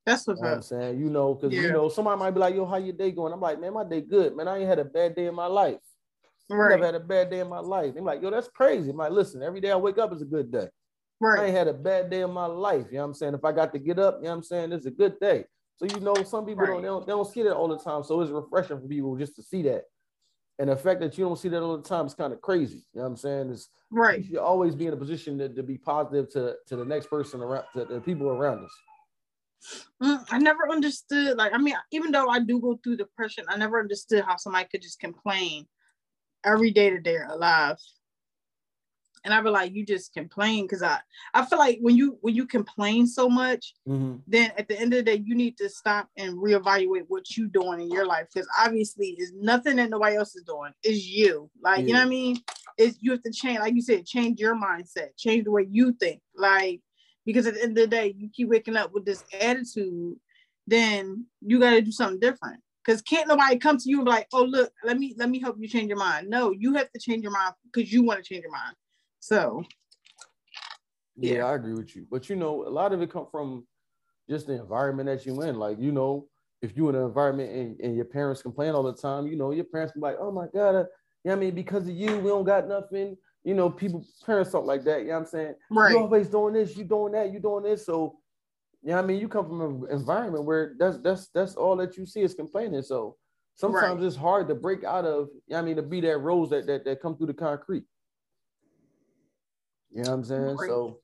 [0.05, 0.99] That's what's you know what I'm saying.
[0.99, 1.63] You know, because yeah.
[1.63, 3.33] you know, somebody might be like, yo, how your day going?
[3.33, 4.47] I'm like, man, my day good, man.
[4.47, 5.77] I ain't had a bad day in my life.
[6.49, 6.73] Right.
[6.73, 7.93] I've had a bad day in my life.
[7.93, 8.89] They're like, yo, that's crazy.
[8.89, 10.67] I'm like, listen, every day I wake up is a good day.
[11.19, 11.39] Right.
[11.39, 12.87] I ain't had a bad day in my life.
[12.89, 13.35] You know what I'm saying?
[13.35, 15.45] If I got to get up, you know what I'm saying, it's a good day.
[15.77, 16.67] So you know, some people right.
[16.67, 18.03] don't, they don't they don't see that all the time.
[18.03, 19.83] So it's refreshing for people just to see that.
[20.59, 22.85] And the fact that you don't see that all the time is kind of crazy.
[22.93, 23.49] You know what I'm saying?
[23.51, 24.23] It's right.
[24.23, 27.41] You always be in a position to, to be positive to, to the next person
[27.41, 28.71] around to the people around us.
[30.03, 33.57] Mm, I never understood, like, I mean, even though I do go through depression, I
[33.57, 35.67] never understood how somebody could just complain
[36.43, 37.77] every day that they're alive.
[39.23, 40.99] And I be like, you just complain because I
[41.33, 44.17] I feel like when you when you complain so much, Mm-hmm.
[44.27, 47.47] then at the end of the day, you need to stop and reevaluate what you're
[47.47, 50.71] doing in your life because obviously it's nothing that nobody else is doing.
[50.83, 51.49] It's you.
[51.61, 52.37] Like you know what I mean?
[52.77, 55.93] It's you have to change, like you said, change your mindset, change the way you
[55.93, 56.21] think.
[56.35, 56.81] Like
[57.25, 60.15] because at the end of the day, you keep waking up with this attitude,
[60.67, 62.61] then you got to do something different.
[62.83, 65.39] Because can't nobody come to you and be like, oh look, let me let me
[65.39, 66.29] help you change your mind.
[66.29, 68.75] No, you have to change your mind because you want to change your mind.
[69.21, 69.63] So
[71.15, 71.45] Yeah, Yeah.
[71.45, 72.05] I agree with you.
[72.11, 73.65] But you know, a lot of it come from
[74.29, 75.57] just the environment that you in.
[75.57, 76.27] Like, you know,
[76.61, 79.51] if you in an environment and, and your parents complain all the time, you know,
[79.51, 80.79] your parents be like, oh my God, uh,
[81.23, 81.55] you know I mean?
[81.55, 83.17] Because of you, we don't got nothing.
[83.43, 85.01] You know, people, parents talk like that.
[85.01, 85.55] You know what I'm saying?
[85.69, 87.85] right, You always doing this, you doing that, you doing this.
[87.85, 88.19] So,
[88.83, 89.19] you know I mean?
[89.19, 92.81] You come from an environment where that's that's that's all that you see is complaining.
[92.81, 93.15] So
[93.55, 94.07] sometimes Right.
[94.07, 96.65] it's hard to break out of, you know I mean, to be that rose that
[96.67, 97.83] that, that come through the concrete.
[99.93, 100.55] You know what I'm saying?
[100.55, 100.69] Right.
[100.69, 100.99] So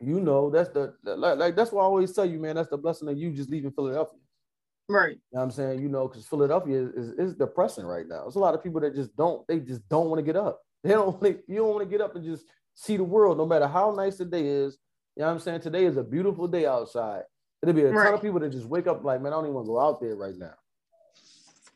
[0.00, 2.76] you know that's the like, like that's why I always tell you, man, that's the
[2.76, 4.18] blessing of you just leaving Philadelphia.
[4.88, 5.80] right, You know what I'm saying?
[5.80, 8.22] You know, because Philadelphia is, is, is depressing right now.
[8.22, 10.60] There's a lot of people that just don't, they just don't want to get up.
[10.82, 13.46] They don't want you don't want to get up and just see the world, no
[13.46, 14.78] matter how nice the day is.
[15.16, 15.60] You know what I'm saying?
[15.60, 17.22] Today is a beautiful day outside.
[17.62, 19.54] It'll be a ton of people that just wake up like, man, I don't even
[19.54, 20.54] want to go out there right now.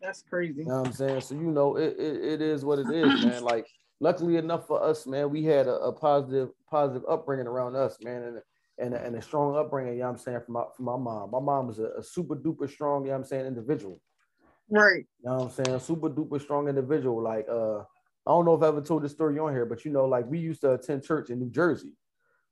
[0.01, 0.63] that's crazy.
[0.63, 1.21] You know what I'm saying?
[1.21, 3.45] So you know, it, it, it is what it is, man.
[3.45, 3.67] Like,
[4.01, 8.23] luckily enough for us, man, we had a, a positive, positive upbringing around us, man,
[8.23, 8.43] and
[8.79, 10.97] and a, and a strong upbringing, you know what I'm saying, from my from my
[10.97, 11.31] mom.
[11.31, 14.01] My mom was a, a super duper strong, you know what I'm saying, individual.
[14.69, 15.79] Right, You know what I'm saying?
[15.81, 17.23] Super duper strong individual.
[17.23, 17.85] Like, uh, I
[18.33, 20.39] don't know if I ever told this story on here, but you know, like we
[20.39, 21.93] used to attend church in New Jersey.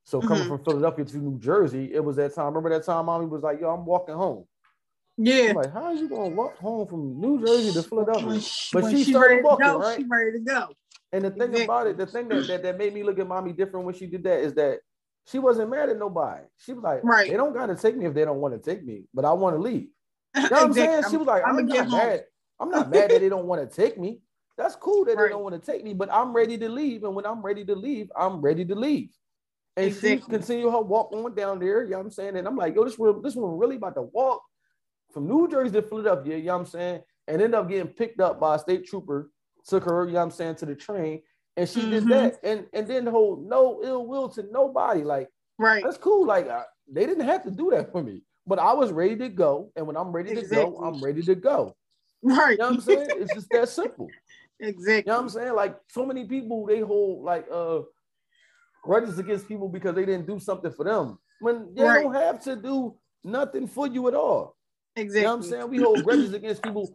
[0.04, 0.48] So coming Mhm.
[0.48, 2.46] from Philadelphia to New Jersey, it was that time.
[2.46, 4.46] Remember that time mommy was like, yo, I'm walking home.
[5.16, 5.50] yeah.
[5.50, 8.28] I'm like, how are you gonna walk home from New Jersey to Philadelphia?
[8.28, 9.96] When she, But when she she started ready to walking, go, right?
[9.98, 10.68] She ready to go.
[11.14, 11.62] And the thing Exactly.
[11.62, 14.06] about it, the thing that, that, that made me look at mommy different when she
[14.06, 14.80] did that is that
[15.26, 16.42] she wasn't mad at nobody.
[16.56, 17.30] She was like, Right.
[17.30, 19.54] they don't gotta take me if they don't want to take me, but I want
[19.54, 19.88] to leave.
[20.34, 21.04] You know what I'm saying?
[21.10, 21.90] She was like, I'm, I'ma not home.
[21.92, 22.24] mad.
[22.58, 24.20] I'm not mad that they don't want to take me.
[24.58, 25.26] That's cool that Right.
[25.26, 27.04] they don't want to take me, but I'm ready to leave.
[27.04, 29.10] And when I'm ready to leave, I'm ready to leave.
[29.76, 31.84] And she continued her walk on down there.
[31.84, 32.36] You know what I'm saying?
[32.36, 34.42] And I'm like, yo, this one, this one really about to walk
[35.12, 37.02] from New Jersey to Philadelphia, you know what I'm saying?
[37.28, 39.30] And ended up getting picked up by a state trooper,
[39.66, 41.22] took her, you know what I'm saying, to the train.
[41.56, 42.08] And she did Mhm.
[42.10, 42.38] that.
[42.42, 45.02] And and then hold no ill will to nobody.
[45.02, 46.26] Like, Right, that's cool.
[46.26, 49.28] Like I, they didn't have to do that for me, but I was ready to
[49.28, 49.70] go.
[49.76, 51.76] And when I'm ready to go, I'm ready to go.
[52.22, 52.52] right.
[52.52, 53.10] You know what I'm saying?
[53.18, 54.10] It's just that simple.
[54.60, 55.04] exactly.
[55.06, 55.54] You know what I'm saying?
[55.54, 57.80] Like so many people, they hold like uh
[58.82, 61.18] grudges against people because they didn't do something for them.
[61.40, 62.02] When they Right.
[62.02, 64.56] don't have to do nothing for you at all.
[64.96, 65.20] exactly.
[65.20, 65.70] You know what I'm saying?
[65.70, 66.94] We hold grudges against people.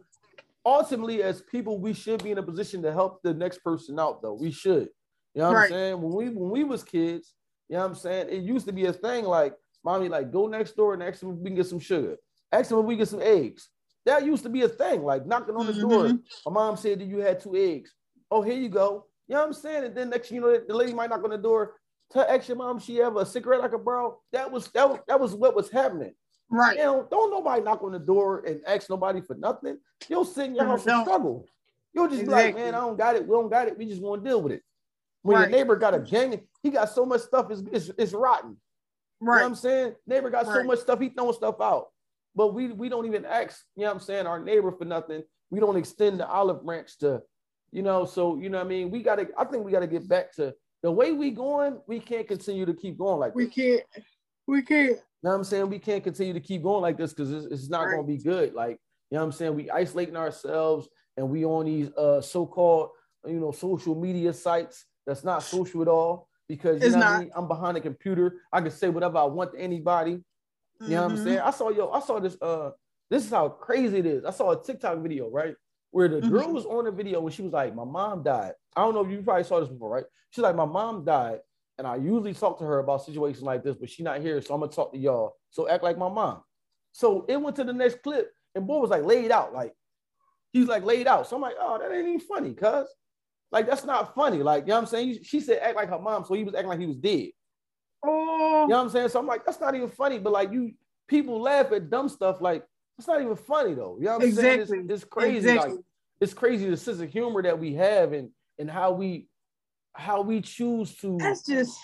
[0.66, 4.20] Ultimately, as people, we should be in a position to help the next person out,
[4.22, 4.34] though.
[4.34, 4.88] We should.
[5.34, 6.02] You know what I'm saying?
[6.02, 7.34] When we when we was kids,
[7.68, 8.28] you know what I'm saying?
[8.30, 11.30] It used to be a thing like, mommy, like go next door and ask them
[11.30, 12.16] if we can get some sugar.
[12.52, 13.68] Ask them if we get some eggs.
[14.06, 16.04] That used to be a thing, like knocking on the door.
[16.06, 16.22] Mhm.
[16.46, 17.94] My mom said that you had two eggs.
[18.30, 19.06] Oh, here you go.
[19.28, 19.84] You know what I'm saying?
[19.84, 21.76] And then next, you know, the lady might knock on the door.
[22.10, 24.20] Tell ask your mom she have a cigarette I could borrow.
[24.32, 26.12] That was that was that was what was happening.
[26.50, 26.76] Right.
[26.76, 29.78] You know, don't nobody knock on the door and ask nobody for nothing.
[30.08, 31.46] You'll sit in your house and struggle.
[31.94, 33.22] You'll just be like, man, I don't got it.
[33.26, 33.78] We don't got it.
[33.78, 34.62] We just want to deal with it.
[35.22, 35.48] When Right.
[35.48, 38.56] your neighbor got a gang, he got so much stuff, it's, it's, it's rotten.
[39.20, 39.36] Right.
[39.36, 39.94] You know what I'm saying?
[40.06, 41.88] Neighbor got so much stuff, he throwing stuff out.
[42.34, 45.22] But we we don't even ask, you know what I'm saying, our neighbor for nothing.
[45.50, 47.22] We don't extend the olive branch to,
[47.72, 48.90] you know, so you know what I mean?
[48.90, 52.26] We gotta, I think we gotta get back to the way we going, we can't
[52.26, 53.54] continue to keep going like We this.
[53.54, 53.82] can't.
[54.50, 54.90] We can't.
[54.90, 55.70] You know what I'm saying?
[55.70, 57.94] We can't continue to keep going like this because it's, it's not Right.
[57.94, 58.52] gonna be good.
[58.52, 59.54] Like, you know what I'm saying?
[59.54, 62.90] We isolating ourselves and we on these uh so-called,
[63.26, 66.26] you know, social media sites that's not social at all.
[66.48, 67.20] Because you It's know what I not.
[67.20, 67.30] mean?
[67.36, 68.40] I'm behind a computer.
[68.52, 70.12] I can say whatever I want to anybody.
[70.84, 71.22] You know what I'm Mhm.
[71.22, 71.38] saying?
[71.38, 72.70] I saw yo, I saw this uh
[73.08, 74.24] this is how crazy it is.
[74.24, 75.54] I saw a TikTok video, right?
[75.92, 76.54] Where the girl Mhm.
[76.54, 78.54] was on the video when she was like, My mom died.
[78.74, 80.04] I don't know if you probably saw this before, right?
[80.30, 81.38] She's like, My mom died,
[81.80, 84.52] and I usually talk to her about situations like this, but she's not here, so
[84.52, 85.36] I'm gonna talk to y'all.
[85.48, 86.42] So act like my mom.
[86.92, 89.72] So it went to the next clip, and boy was like laid out, like
[90.52, 91.26] he's like laid out.
[91.26, 92.86] So I'm like, oh, that ain't even funny, cuz
[93.50, 94.42] like that's not funny.
[94.42, 95.20] Like, you know what I'm saying?
[95.22, 97.30] She said act like her mom, so he was acting like he was dead.
[98.04, 98.64] Oh.
[98.64, 99.08] You know what I'm saying?
[99.08, 100.18] So I'm like, that's not even funny.
[100.18, 100.72] But like you
[101.08, 102.62] people laugh at dumb stuff, like
[102.98, 103.96] it's not even funny though.
[103.98, 104.60] You know what I'm saying?
[104.60, 104.78] Exactly.
[104.80, 105.48] It's, it's crazy.
[105.48, 105.76] Exactly.
[105.76, 105.84] Like
[106.20, 109.29] it's crazy the sense of humor that we have and and how we
[110.00, 111.78] how we choose to That's just.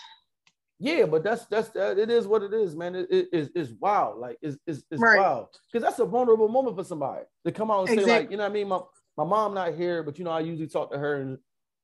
[0.78, 2.94] yeah, but that's that's that it is what it is, man.
[2.94, 4.18] It, it- it's, wild.
[4.18, 5.18] Like it's it's, it's Right.
[5.20, 5.48] wild.
[5.70, 8.44] Because that's a vulnerable moment for somebody to come out and say, like, you know
[8.44, 8.68] what I mean?
[8.68, 8.80] My
[9.16, 11.38] my mom not here, but you know, I usually talk to her and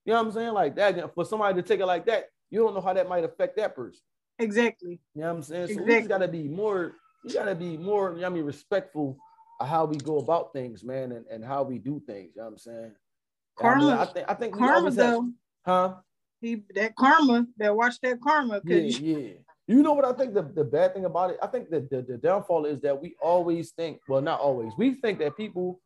[0.05, 0.53] you know what I'm saying?
[0.55, 3.25] Like that for somebody to take it like that, you don't know how that might
[3.25, 4.01] affect that person.
[4.39, 5.01] Exactly.
[5.15, 5.67] You know what I'm saying?
[5.67, 5.93] So exactly.
[5.95, 9.19] we just gotta be more, we gotta be more, you know I mean, respectful
[9.61, 12.33] of how we go about things, man, and, and how we do things.
[12.35, 12.93] You know what I'm saying?
[13.57, 13.85] Karma.
[13.85, 15.21] I, mean, I think I think karma though.
[15.65, 15.95] Have, huh?
[16.43, 18.61] He that karma, that watch that karma.
[18.65, 19.29] Yeah, yeah.
[19.69, 21.39] You know what I think the, the bad thing about it?
[21.41, 24.95] I think that the, the downfall is that we always think, well, not always, we
[24.95, 25.81] think that people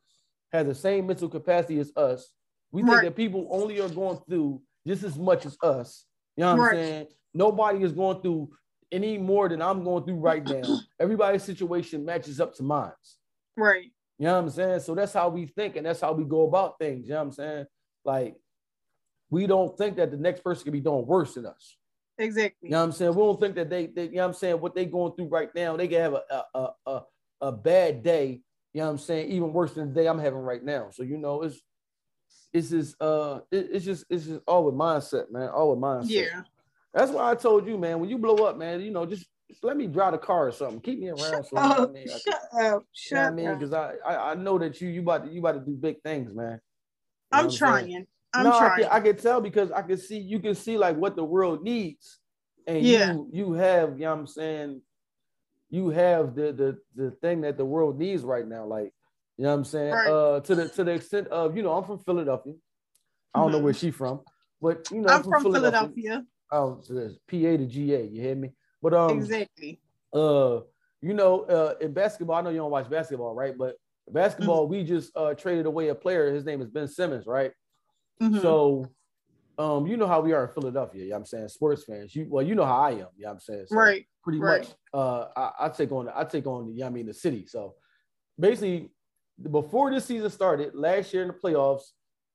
[0.52, 2.32] have the same mental capacity as us.
[2.72, 3.04] We think right.
[3.04, 6.06] that people only are going through just as much as us.
[6.36, 6.68] You know what right.
[6.70, 7.06] I'm saying?
[7.34, 8.50] Nobody is going through
[8.90, 10.80] any more than I'm going through right now.
[11.00, 12.92] Everybody's situation matches up to mine.
[13.58, 13.90] Right.
[14.18, 14.80] You know what I'm saying?
[14.80, 17.06] So that's how we think and that's how we go about things.
[17.06, 17.66] You know what I'm saying?
[18.04, 18.36] Like,
[19.30, 21.76] we don't think that the next person can be doing worse than us.
[22.18, 22.68] Exactly.
[22.68, 23.14] You know what I'm saying?
[23.14, 25.28] We don't think that they, they you know what I'm saying, what they going through
[25.28, 27.02] right now, they can have a, a, a,
[27.42, 28.40] a bad day,
[28.72, 30.88] you know what I'm saying, even worse than the day I'm having right now.
[30.92, 31.60] So, you know, it's,
[32.52, 36.10] it's just, uh, it, it's just, it's just all with mindset, man, all with mindset.
[36.10, 36.42] Yeah.
[36.94, 39.62] That's why I told you, man, when you blow up, man, you know, just, just
[39.62, 40.80] let me drive the car or something.
[40.80, 41.44] Keep me around.
[41.44, 42.84] So, oh, I mean, shut I, up.
[42.92, 43.58] Shut you know I mean?
[43.58, 46.00] Because I, I, I know that you, you about to, you about to do big
[46.02, 46.60] things, man.
[47.32, 48.06] You I'm trying.
[48.36, 48.72] I'm no, trying.
[48.72, 51.24] I can, I can tell because I can see you can see like what the
[51.24, 52.18] world needs,
[52.66, 53.12] and yeah.
[53.12, 54.82] you you have you know what I'm saying,
[55.70, 58.64] you have the the the thing that the world needs right now.
[58.66, 58.92] Like
[59.36, 59.92] you know what I'm saying.
[59.92, 60.08] Right.
[60.08, 62.54] Uh, to the to the extent of you know I'm from Philadelphia.
[63.34, 63.58] I don't mm-hmm.
[63.58, 64.20] know where she's from,
[64.60, 65.92] but you know I'm, I'm from, from, Philadelphia.
[65.94, 66.26] Philadelphia.
[66.52, 66.80] Oh,
[67.28, 68.06] PA to GA.
[68.06, 68.52] You hear me?
[68.82, 69.80] But um, exactly.
[70.12, 70.60] Uh,
[71.02, 73.56] you know, uh, in basketball, I know you don't watch basketball, right?
[73.56, 73.76] But
[74.08, 74.72] basketball, mm-hmm.
[74.72, 76.32] we just uh traded away a player.
[76.32, 77.52] His name is Ben Simmons, right?
[78.22, 78.40] Mm-hmm.
[78.40, 78.90] So,
[79.58, 81.04] um, you know how we are in Philadelphia.
[81.04, 82.14] You know I'm saying sports fans.
[82.14, 83.08] You well, you know how I am.
[83.16, 84.06] You know I'm saying so right.
[84.22, 84.62] Pretty right.
[84.62, 84.70] much.
[84.92, 86.72] Uh, I, I, take on I take on.
[86.74, 87.46] You know I mean the city.
[87.46, 87.74] So
[88.38, 88.90] basically,
[89.50, 91.84] before this season started last year in the playoffs,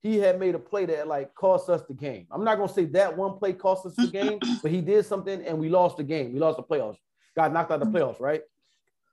[0.01, 2.25] he had made a play that like cost us the game.
[2.31, 5.45] I'm not gonna say that one play cost us the game, but he did something
[5.45, 6.33] and we lost the game.
[6.33, 6.97] We lost the playoffs.
[7.35, 8.41] Got knocked out of the playoffs, right?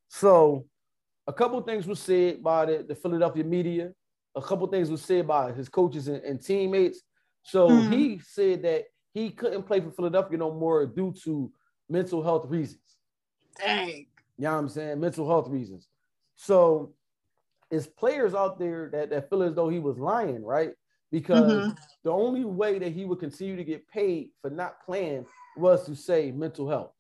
[0.08, 0.66] So
[1.26, 3.92] a couple things were said by the, the Philadelphia media
[4.38, 7.02] a couple things was said by his coaches and, and teammates.
[7.42, 7.92] So mm.
[7.92, 11.50] he said that he couldn't play for Philadelphia no more due to
[11.88, 12.80] mental health reasons.
[13.58, 14.06] Dang.
[14.36, 15.00] You know what I'm saying?
[15.00, 15.88] Mental health reasons.
[16.36, 16.94] So
[17.70, 20.70] it's players out there that, that feel as though he was lying, right?
[21.10, 21.70] Because mm-hmm.
[22.04, 25.96] the only way that he would continue to get paid for not playing was to
[25.96, 26.92] say mental health.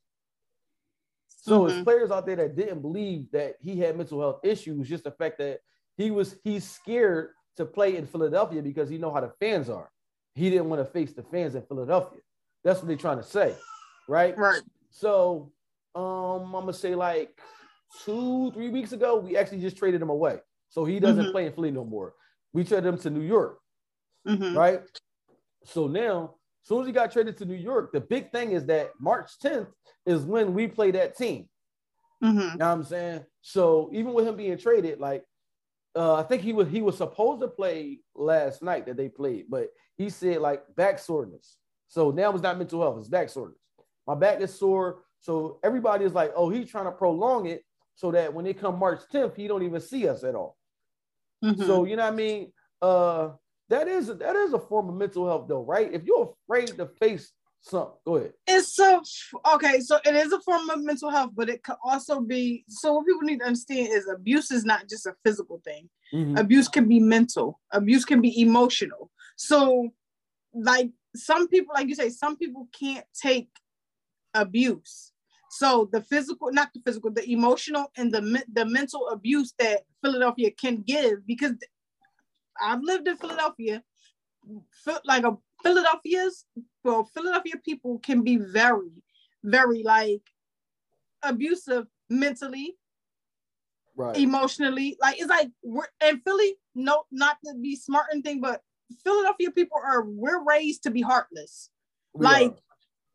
[1.28, 1.76] So mm-hmm.
[1.76, 5.12] it's players out there that didn't believe that he had mental health issues, just the
[5.12, 5.60] fact that
[5.98, 9.90] he was he's scared to play in Philadelphia because he know how the fans are.
[10.34, 12.20] He didn't want to face the fans in Philadelphia.
[12.64, 13.54] That's what they're trying to say,
[14.08, 14.38] right?
[14.38, 14.62] Right.
[14.90, 15.52] So,
[15.94, 17.38] um, I'm gonna say like
[18.04, 21.32] two, three weeks ago, we actually just traded him away, so he doesn't mm-hmm.
[21.32, 22.14] play in Philly no more.
[22.52, 23.58] We traded him to New York,
[24.26, 24.56] mm-hmm.
[24.56, 24.80] right?
[25.64, 28.66] So now, as soon as he got traded to New York, the big thing is
[28.66, 29.68] that March 10th
[30.06, 31.48] is when we play that team.
[32.22, 32.38] Mm-hmm.
[32.38, 33.24] You know what I'm saying?
[33.42, 35.24] So even with him being traded, like
[35.98, 39.46] uh, I think he was he was supposed to play last night that they played,
[39.48, 41.56] but he said like back soreness.
[41.88, 43.58] So now it's not mental health, it's back soreness.
[44.06, 45.00] My back is sore.
[45.18, 47.64] So everybody is like, oh, he's trying to prolong it
[47.96, 50.56] so that when they come March 10th, he don't even see us at all.
[51.44, 51.66] Mm-hmm.
[51.66, 52.52] So you know what I mean?
[52.80, 53.30] Uh
[53.68, 55.92] that is that is a form of mental health though, right?
[55.92, 58.32] If you're afraid to face so go ahead.
[58.46, 59.02] It's so
[59.54, 59.80] okay.
[59.80, 62.64] So it is a form of mental health, but it could also be.
[62.68, 65.88] So what people need to understand is abuse is not just a physical thing.
[66.14, 66.36] Mm-hmm.
[66.36, 67.60] Abuse can be mental.
[67.72, 69.10] Abuse can be emotional.
[69.36, 69.90] So,
[70.54, 73.50] like some people, like you say, some people can't take
[74.34, 75.12] abuse.
[75.50, 80.50] So the physical, not the physical, the emotional and the the mental abuse that Philadelphia
[80.50, 81.52] can give because
[82.62, 83.82] I've lived in Philadelphia.
[84.84, 86.44] Felt like a Philadelphia's
[86.84, 89.02] well, Philadelphia people can be very,
[89.44, 90.22] very like
[91.22, 92.76] abusive mentally,
[93.96, 94.16] right.
[94.16, 94.96] emotionally.
[95.00, 98.62] Like it's like we're in Philly, no, not to be smart and thing, but
[99.04, 101.70] Philadelphia people are we're raised to be heartless.
[102.14, 102.56] We like are.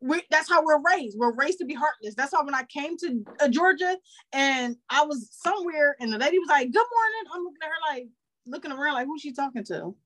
[0.00, 1.18] we that's how we're raised.
[1.18, 2.14] We're raised to be heartless.
[2.14, 3.96] That's why when I came to uh, Georgia
[4.32, 7.96] and I was somewhere and the lady was like, "Good morning," I'm looking at her
[7.96, 8.08] like
[8.46, 9.96] looking around like, "Who's she talking to?"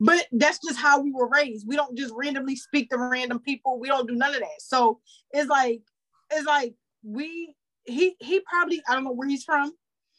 [0.00, 1.66] But that's just how we were raised.
[1.66, 3.78] We don't just randomly speak to random people.
[3.78, 4.60] We don't do none of that.
[4.60, 5.00] So
[5.30, 5.82] it's like,
[6.30, 9.72] it's like we he he probably I don't know where he's from.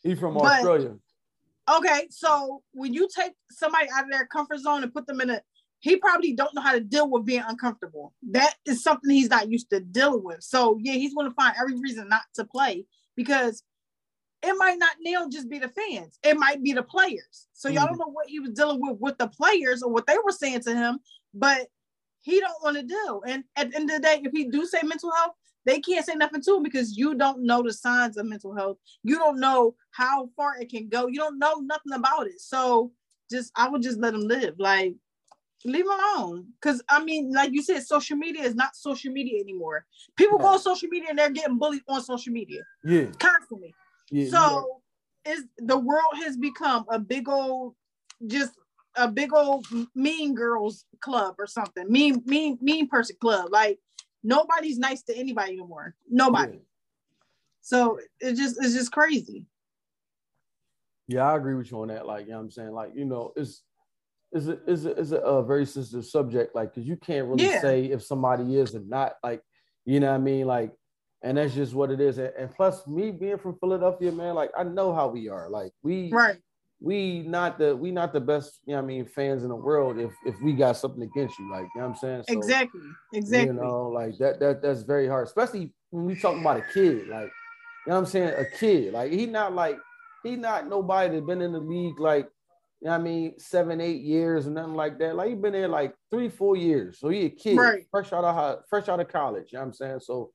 [0.04, 0.96] He's from Australia.
[1.78, 5.30] Okay, so when you take somebody out of their comfort zone and put them in
[5.30, 5.42] a
[5.82, 8.14] he probably don't know how to deal with being uncomfortable.
[8.32, 10.44] That is something he's not used to dealing with.
[10.44, 13.64] So yeah, he's going to find every reason not to play because
[14.42, 16.18] it might not now just be the fans.
[16.24, 17.48] It might be the players.
[17.54, 17.98] So y'all mm-hmm.
[17.98, 20.62] don't know what he was dealing with with the players or what they were saying
[20.62, 21.00] to him,
[21.34, 21.68] but
[22.22, 23.22] he don't want to do.
[23.28, 25.34] And at the end of the day, if he do say mental health,
[25.66, 28.78] they can't say nothing to him because you don't know the signs of mental health.
[29.04, 31.08] You don't know how far it can go.
[31.08, 32.40] You don't know nothing about it.
[32.40, 32.92] So
[33.30, 34.56] just I would just let him live.
[34.58, 34.96] Like
[35.66, 36.48] leave him alone.
[36.62, 39.86] Cause I mean, like you said, social media is not social media anymore.
[40.16, 42.62] People go on social media and they're getting bullied on social media.
[42.84, 43.08] Yeah.
[43.20, 43.74] Constantly.
[44.12, 44.82] Yeah, so
[45.26, 45.34] yeah.
[45.34, 47.76] is the world has become a big old
[48.28, 48.53] just
[48.95, 51.89] a big old mean girls club or something.
[51.89, 53.49] Mean, mean, mean person club.
[53.51, 53.80] Like
[54.24, 55.95] nobody's nice to anybody anymore.
[56.10, 56.53] Nobody.
[56.53, 56.60] Yeah.
[57.62, 59.45] So it just it's just crazy.
[61.07, 62.05] Yeah, I agree with you on that.
[62.05, 62.72] Like, you know what I'm saying?
[62.72, 63.64] Like, you know, it's
[64.32, 67.45] is a, is a, is a, a very sensitive subject, like, because you can't really
[67.45, 67.62] yeah.
[67.62, 69.41] say if somebody is or not, like,
[69.86, 70.45] you know what I mean?
[70.45, 70.72] Like,
[71.22, 72.18] and that's just what it is.
[72.18, 75.50] And, and, plus, me being from Philadelphia, man, like, I know how we are.
[75.50, 76.38] Like, we, right
[76.82, 79.98] we not the we not the best, you know I mean, fans in the world
[79.98, 82.24] if if we got something against you, like you know what I'm saying?
[82.28, 82.82] So, exactly,
[83.14, 83.48] exactly.
[83.56, 87.10] You know, like that that that's very hard, especially when we talking about a kid,
[87.10, 87.32] like
[87.86, 88.94] you know what I'm saying, a kid.
[88.94, 89.78] Like he not like
[90.24, 92.30] he not nobody that been in the league like
[92.82, 95.18] you know I mean, seven, eight years or nothing like that.
[95.18, 96.98] Like he been there like three, four years.
[96.98, 97.86] So he a kid, right.
[97.92, 99.52] fresh out of high, fresh out of college.
[99.52, 100.00] You know what I'm saying?
[100.00, 100.32] So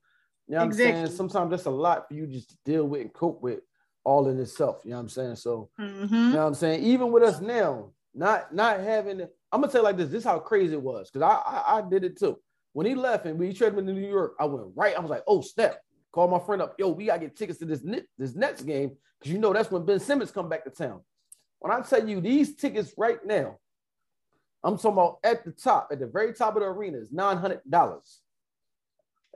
[0.49, 1.01] you know what exactly.
[1.01, 1.17] I'm saying?
[1.17, 3.61] Sometimes that's a lot for you just to deal with and cope with
[4.05, 4.83] all in itself.
[4.85, 5.37] You know what I'm saying?
[5.37, 6.15] So, mm-hmm.
[6.15, 6.85] you know what I'm saying?
[6.85, 10.09] Even with us now, not not having, I'm gonna tell you like this.
[10.09, 12.39] This is how crazy it was because I, I, I did it too.
[12.73, 14.97] When he left and we traded him to New York, I went right.
[14.97, 15.79] I was like, oh snap!
[16.13, 16.75] Call my friend up.
[16.79, 17.81] Yo, we gotta get tickets to this
[18.19, 21.01] this Nets game because you know that's when Ben Simmons come back to town.
[21.61, 23.59] When I tell you these tickets right now,
[24.63, 27.39] I'm talking about at the top, at the very top of the arena is nine
[27.39, 28.21] hundred dollars.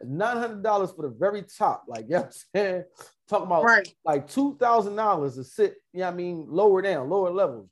[0.05, 2.85] Nine hundred dollars for the very top, like you know I'm saying.
[3.29, 3.87] Talking about right.
[4.05, 7.69] like two thousand dollars to sit, you know what I mean, lower down, lower levels.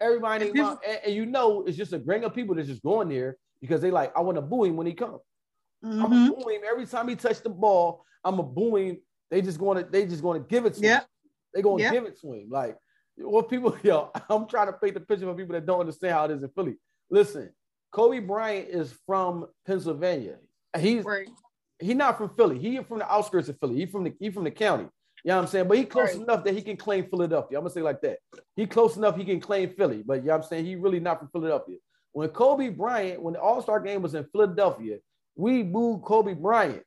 [0.00, 3.08] Everybody, and, and, and, you know, it's just a gang of people that's just going
[3.08, 5.20] there because they like, I want to boo him when he comes.
[5.84, 6.04] Mm-hmm.
[6.04, 8.04] I'm gonna boo him every time he touch the ball.
[8.24, 8.98] I'm a boo him.
[9.30, 11.02] They just going to, they just going to give it to yep.
[11.02, 11.08] him.
[11.54, 11.92] They going to yep.
[11.92, 12.48] give it to him.
[12.50, 12.76] Like
[13.16, 16.24] what people, yo, I'm trying to paint the picture for people that don't understand how
[16.24, 16.76] it is in Philly.
[17.10, 17.52] Listen,
[17.92, 20.36] Kobe Bryant is from Pennsylvania.
[20.78, 21.28] He's right
[21.80, 22.58] he not from Philly.
[22.58, 23.76] He from the outskirts of Philly.
[23.76, 24.88] He from the he from the county.
[25.24, 25.68] You know what I'm saying?
[25.68, 26.22] But he close right.
[26.22, 27.58] enough that he can claim Philadelphia.
[27.58, 28.18] I'm gonna say like that.
[28.56, 30.02] He close enough he can claim Philly.
[30.04, 30.66] But you know what I'm saying?
[30.66, 31.76] He really not from Philadelphia.
[32.12, 34.98] When Kobe Bryant, when the All-Star game was in Philadelphia,
[35.36, 36.82] we booed Kobe Bryant.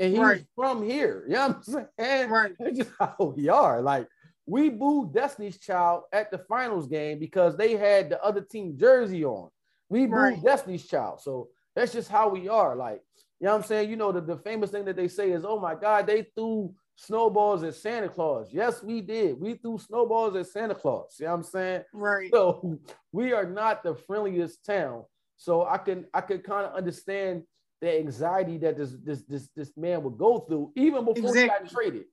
[0.00, 0.44] And he's right.
[0.54, 1.24] from here.
[1.28, 2.30] You know what I'm saying?
[2.30, 2.52] Right.
[2.58, 3.80] That's just how we are.
[3.80, 4.08] Like
[4.46, 9.24] we booed Destiny's Child at the finals game because they had the other team jersey
[9.24, 9.50] on.
[9.88, 10.42] We booed right.
[10.42, 11.20] Destiny's Child.
[11.20, 12.74] So that's just how we are.
[12.74, 13.02] Like
[13.40, 13.90] you know what I'm saying?
[13.90, 16.74] You know, the, the famous thing that they say is, oh my God, they threw
[16.96, 18.48] snowballs at Santa Claus.
[18.50, 19.38] Yes, we did.
[19.38, 21.16] We threw snowballs at Santa Claus.
[21.18, 21.82] You know what I'm saying?
[21.92, 22.30] Right.
[22.32, 22.78] So
[23.12, 25.04] we are not the friendliest town.
[25.36, 27.42] So I can I can kind of understand
[27.82, 31.42] the anxiety that this this this this man would go through even before exactly.
[31.42, 32.04] he got traded.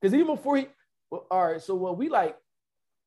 [0.00, 0.68] Because even before he
[1.10, 2.36] well, all right, so what we like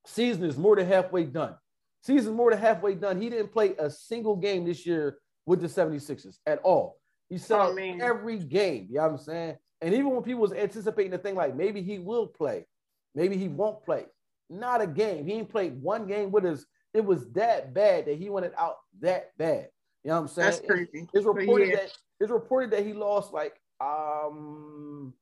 [0.07, 1.55] season is more than halfway done.
[2.01, 3.21] Season more than halfway done.
[3.21, 6.97] He didn't play a single game this year with the 76ers at all.
[7.29, 8.87] He said oh, every game.
[8.89, 9.57] You know what I'm saying?
[9.81, 12.65] And even when people was anticipating the thing like maybe he will play,
[13.15, 14.05] maybe he won't play.
[14.49, 15.25] Not a game.
[15.25, 16.65] He ain't played one game with us.
[16.93, 19.69] It was that bad that he wanted out that bad.
[20.03, 20.51] You know what I'm saying?
[20.51, 21.07] That's crazy.
[21.13, 21.75] It's, reported yeah.
[21.77, 25.13] that it's reported that he lost like um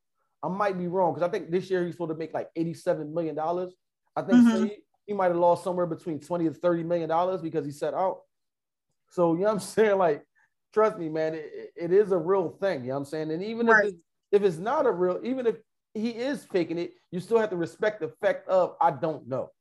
[0.44, 3.14] I might be wrong because I think this year he's supposed to make like 87
[3.14, 3.74] million dollars.
[4.16, 4.50] I think mm-hmm.
[4.50, 7.72] so he, he might have lost somewhere between 20 to 30 million dollars because he
[7.72, 8.22] set out.
[9.10, 9.98] So you know what I'm saying?
[9.98, 10.26] Like
[10.74, 12.82] trust me, man, it, it is a real thing.
[12.82, 13.32] You know what I'm saying?
[13.32, 13.86] And even right.
[13.86, 13.98] if, it's,
[14.32, 15.58] if it's not a real, even if
[15.94, 19.52] he is faking it, you still have to respect the fact of I don't know.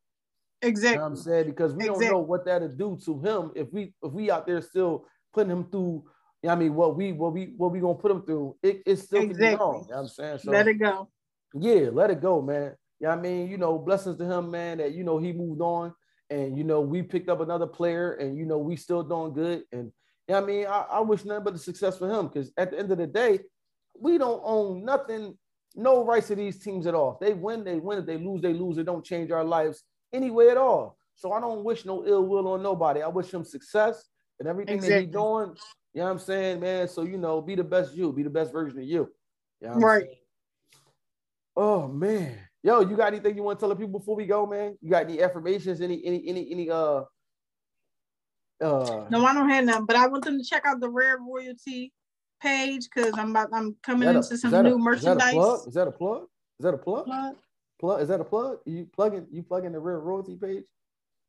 [0.62, 0.92] Exactly.
[0.92, 1.46] You know I'm saying?
[1.46, 2.06] Because we exactly.
[2.06, 5.50] don't know what that'll do to him if we if we out there still putting
[5.50, 6.04] him through.
[6.42, 8.56] You know I mean, what we what we what we gonna put him through?
[8.62, 9.56] It, it's still exactly.
[9.56, 9.84] wrong.
[9.88, 10.38] You know I'm saying?
[10.38, 11.08] So, let it go.
[11.54, 12.74] Yeah, let it go, man.
[13.00, 15.32] Yeah, you know I mean, you know, blessings to him, man, that you know he
[15.32, 15.94] moved on
[16.30, 19.64] and you know we picked up another player and you know we still doing good
[19.72, 19.92] and
[20.30, 22.70] you know I mean, I, I wish nothing but the success for him because at
[22.70, 23.40] the end of the day,
[23.98, 25.36] we don't own nothing,
[25.74, 27.14] no rights to these teams at all.
[27.14, 27.98] If they win, they win.
[27.98, 28.78] If they lose, they lose.
[28.78, 30.96] It don't change our lives anyway at all.
[31.16, 33.02] So I don't wish no ill will on nobody.
[33.02, 34.04] I wish him success
[34.38, 34.94] and everything exactly.
[34.94, 35.56] that he's doing.
[35.94, 36.86] You know what I'm saying, man?
[36.86, 39.10] So you know, be the best you, be the best version of you.
[39.60, 40.04] you know right.
[41.56, 42.38] Oh man.
[42.62, 44.78] Yo, you got anything you want to tell the people before we go, man?
[44.80, 47.02] You got any affirmations, any any any any uh
[48.60, 51.18] uh, no, I don't have none, but I want them to check out the Rare
[51.18, 51.92] Royalty
[52.40, 55.34] page because I'm about I'm coming a, into some new a, merchandise.
[55.34, 55.68] Is that a plug?
[55.68, 56.22] Is that a plug?
[56.58, 57.04] Is that a plug?
[57.06, 57.36] Plug.
[57.78, 58.02] Plug.
[58.02, 58.58] Is that a plug?
[58.66, 60.64] You plugging you plugging the Rare Royalty page?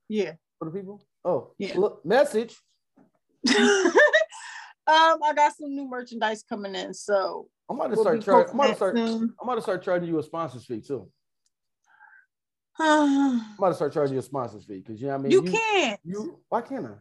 [0.10, 0.34] Yeah.
[0.60, 1.06] For the people?
[1.24, 1.78] Oh, yeah.
[1.78, 2.56] Look, message.
[4.88, 8.52] Um, I got some new merchandise coming in, so I'm about to we'll start charging.
[8.52, 8.98] I'm about to start.
[8.98, 9.34] Soon.
[9.40, 11.08] I'm about to start charging you a sponsors fee too.
[12.80, 15.32] I'm about to start charging you a sponsors fee because you know what I mean.
[15.32, 16.00] You, you can't.
[16.04, 16.94] You why can't I?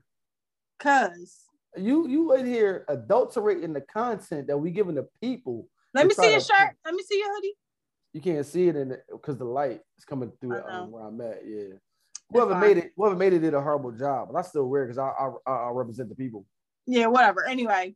[0.81, 1.45] Cause
[1.77, 5.69] you you in here adulterating the content that we giving the people.
[5.95, 6.77] Let me see your shirt.
[6.85, 7.55] Let me see your hoodie.
[8.13, 11.21] You can't see it in because the, the light is coming through um, where I'm
[11.21, 11.43] at.
[11.47, 11.77] Yeah.
[12.31, 14.89] Whoever made it, whoever made it did a horrible job, but I still wear it
[14.89, 16.47] because I, I I represent the people.
[16.87, 17.45] Yeah, whatever.
[17.47, 17.95] Anyway,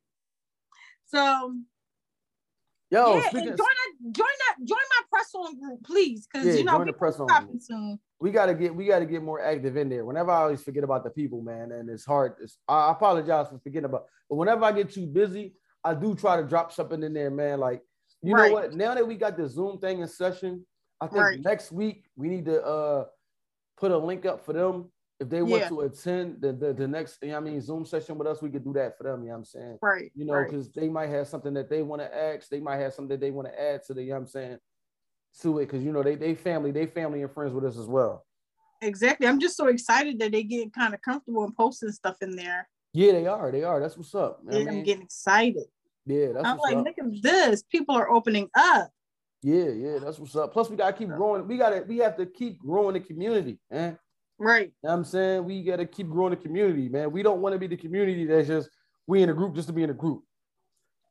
[1.07, 1.55] so
[2.91, 3.59] Yo, yeah, join that,
[4.03, 7.59] join that, join my press on group, please, because yeah, you know the press on
[7.61, 7.99] soon.
[8.24, 10.06] We gotta get, we gotta get more active in there.
[10.06, 12.36] Whenever I always forget about the people, man, and it's hard.
[12.40, 15.52] It's, I apologize for forgetting about, but whenever I get too busy,
[15.84, 17.60] I do try to drop something in there, man.
[17.60, 17.82] Like,
[18.22, 18.48] you right.
[18.48, 18.72] know what?
[18.72, 20.64] Now that we got the Zoom thing in session,
[21.02, 21.40] I think right.
[21.42, 23.04] next week we need to uh
[23.76, 25.68] put a link up for them if they want yeah.
[25.68, 28.48] to attend the, the, the next, you know I mean, Zoom session with us, we
[28.48, 29.20] could do that for them.
[29.20, 29.78] You know what I'm saying?
[29.82, 30.10] Right.
[30.14, 30.76] You know, because right.
[30.76, 32.48] they might have something that they want to ask.
[32.48, 34.26] They might have something that they want to add to the, you know what I'm
[34.28, 34.58] saying,
[35.43, 35.66] to it.
[35.66, 38.24] Because, you know, they, they family, they family and friends with us as well.
[38.82, 39.26] Exactly.
[39.26, 42.68] I'm just so excited that they get kind of comfortable and posting stuff in there.
[42.93, 43.51] Yeah, they are.
[43.51, 43.80] They are.
[43.80, 44.41] That's what's up.
[44.49, 45.64] Yeah, I am getting excited.
[46.07, 46.85] Yeah, that's I'm like, up.
[46.85, 47.62] look at this.
[47.62, 48.91] People are opening up.
[49.43, 50.53] Yeah, yeah, that's what's up.
[50.53, 51.47] Plus, we gotta keep growing.
[51.47, 53.99] We gotta, we have to keep growing the community, man.
[54.39, 54.72] Right.
[54.82, 57.12] You know I'm saying we got to keep growing the community, man.
[57.12, 58.68] We don't want to be the community that's just
[59.07, 60.24] we in a group just to be in a group.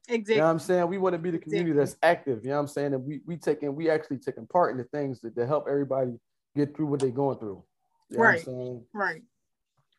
[0.10, 0.36] Exactly.
[0.36, 0.88] You know what I'm saying?
[0.88, 1.86] We want to be the community exactly.
[1.86, 2.44] that's active.
[2.44, 2.94] You know what I'm saying?
[2.94, 6.12] And we we taking we actually taking part in the things that, that help everybody
[6.56, 7.64] get through what they're going through.
[8.10, 8.46] You know right.
[8.94, 9.22] Right.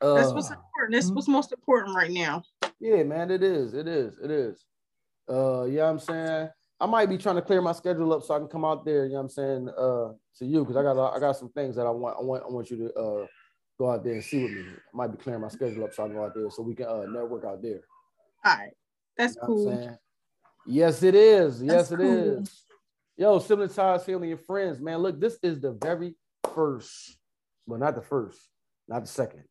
[0.00, 0.92] Uh, that's what's important.
[0.92, 2.42] That's what's most important right now.
[2.80, 3.30] Yeah, man.
[3.30, 3.72] It is.
[3.72, 4.18] It is.
[4.22, 4.64] It is.
[5.28, 6.50] Uh, yeah, I'm saying
[6.80, 9.06] I might be trying to clear my schedule up so I can come out there.
[9.06, 9.68] You know what I'm saying?
[9.70, 12.42] Uh, to you because I got I got some things that I want I want
[12.44, 13.26] I want you to uh
[13.78, 14.64] go out there and see with me.
[14.68, 16.74] I might be clearing my schedule up so I can go out there so we
[16.74, 17.80] can uh network out there.
[18.44, 18.72] All right,
[19.16, 19.98] that's you know cool.
[20.66, 21.62] Yes, it is.
[21.62, 22.42] Yes, that's it cool.
[22.42, 22.64] is.
[23.16, 24.98] Yo, sibling ties, family, and friends, man.
[24.98, 26.16] Look, this is the very
[26.52, 27.16] first,
[27.66, 28.38] well, not the first,
[28.88, 29.44] not the second,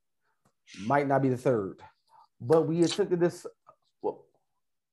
[0.85, 1.79] might not be the third,
[2.41, 3.45] but we attempted this.
[4.01, 4.25] Well,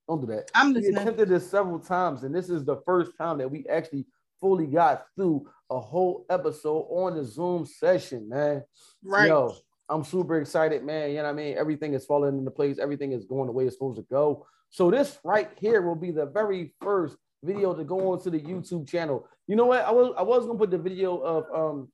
[0.07, 0.49] don't do that.
[0.55, 0.95] I'm listening.
[0.95, 4.05] We attempted this several times, and this is the first time that we actually
[4.39, 8.63] fully got through a whole episode on the Zoom session, man.
[9.03, 9.27] Right.
[9.27, 9.53] Yo,
[9.89, 11.09] I'm super excited, man.
[11.09, 11.57] You know what I mean?
[11.57, 12.79] Everything is falling into place.
[12.79, 14.45] Everything is going the way it's supposed to go.
[14.71, 18.87] So this right here will be the very first video to go onto the YouTube
[18.87, 19.27] channel.
[19.47, 19.85] You know what?
[19.85, 21.89] I was I was gonna put the video of um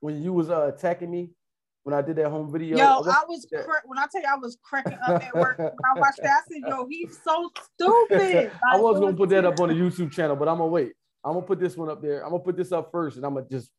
[0.00, 1.30] when you was uh, attacking me
[1.82, 2.76] when I did that home video.
[2.76, 5.34] Yo, I was, I was cra- when I tell you I was cracking up at
[5.34, 6.42] work when I watched that.
[6.46, 9.74] I said, "Yo, he's so stupid." Like, I was gonna put that up on the
[9.74, 10.92] YouTube channel, but I'm gonna wait.
[11.24, 12.22] I'm gonna put this one up there.
[12.22, 13.70] I'm gonna put this up first, and I'm gonna just,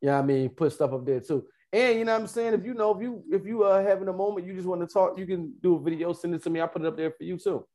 [0.00, 1.46] yeah, you know I mean, put stuff up there too.
[1.72, 2.54] And you know what I'm saying?
[2.54, 4.86] If you know, if you if you are having a moment, you just want to
[4.86, 6.60] talk, you can do a video, send it to me.
[6.60, 7.66] I'll put it up there for you too.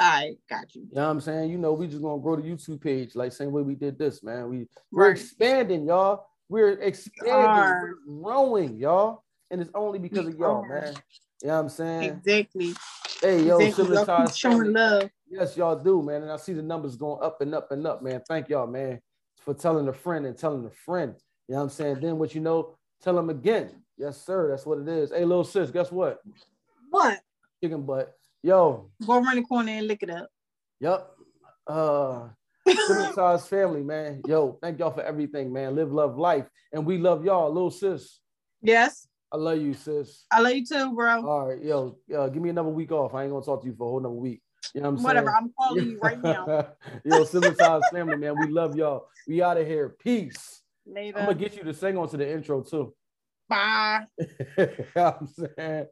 [0.00, 0.82] I got you.
[0.82, 1.50] You know what I'm saying?
[1.50, 4.22] You know, we just gonna grow the YouTube page like same way we did this,
[4.22, 4.48] man.
[4.48, 5.12] We we're right.
[5.12, 6.26] expanding, y'all.
[6.48, 9.24] We're expanding, we're growing, y'all.
[9.50, 10.68] And it's only because we of y'all, are.
[10.68, 10.94] man.
[11.42, 12.22] You know what I'm saying?
[12.24, 12.74] Exactly.
[13.20, 13.94] Hey, yo, exactly.
[13.94, 15.10] Y'all showing love.
[15.28, 16.22] Yes, y'all do, man.
[16.22, 18.22] And I see the numbers going up and up and up, man.
[18.26, 19.00] Thank y'all, man,
[19.36, 21.14] for telling a friend and telling a friend.
[21.46, 22.00] You know what I'm saying?
[22.00, 23.70] Then what you know, tell them again.
[23.98, 24.48] Yes, sir.
[24.48, 25.10] That's what it is.
[25.10, 26.20] Hey, little sis, guess what?
[26.90, 27.20] What?
[27.62, 28.16] Chicken butt.
[28.42, 28.90] Yo.
[29.06, 30.28] Go around the corner and lick it up.
[30.80, 31.10] Yep.
[31.66, 32.28] Uh
[33.14, 34.22] size family, man.
[34.26, 35.74] Yo, thank y'all for everything, man.
[35.74, 36.46] Live, love, life.
[36.72, 38.20] And we love y'all, little sis.
[38.62, 39.06] Yes.
[39.32, 40.24] I love you, sis.
[40.30, 41.26] I love you too, bro.
[41.26, 43.14] All right, yo, yo, give me another week off.
[43.14, 44.42] I ain't gonna talk to you for a whole another week.
[44.74, 45.34] You know what I'm Whatever, saying?
[45.34, 46.68] Whatever, I'm calling you right now.
[47.04, 48.34] Yo, Civilized family, man.
[48.38, 49.08] We love y'all.
[49.28, 49.90] We out of here.
[50.00, 50.62] Peace.
[50.86, 51.18] Later.
[51.18, 52.94] I'm gonna get you to sing on to the intro too.
[53.48, 54.06] Bye.
[54.96, 55.86] I'm saying.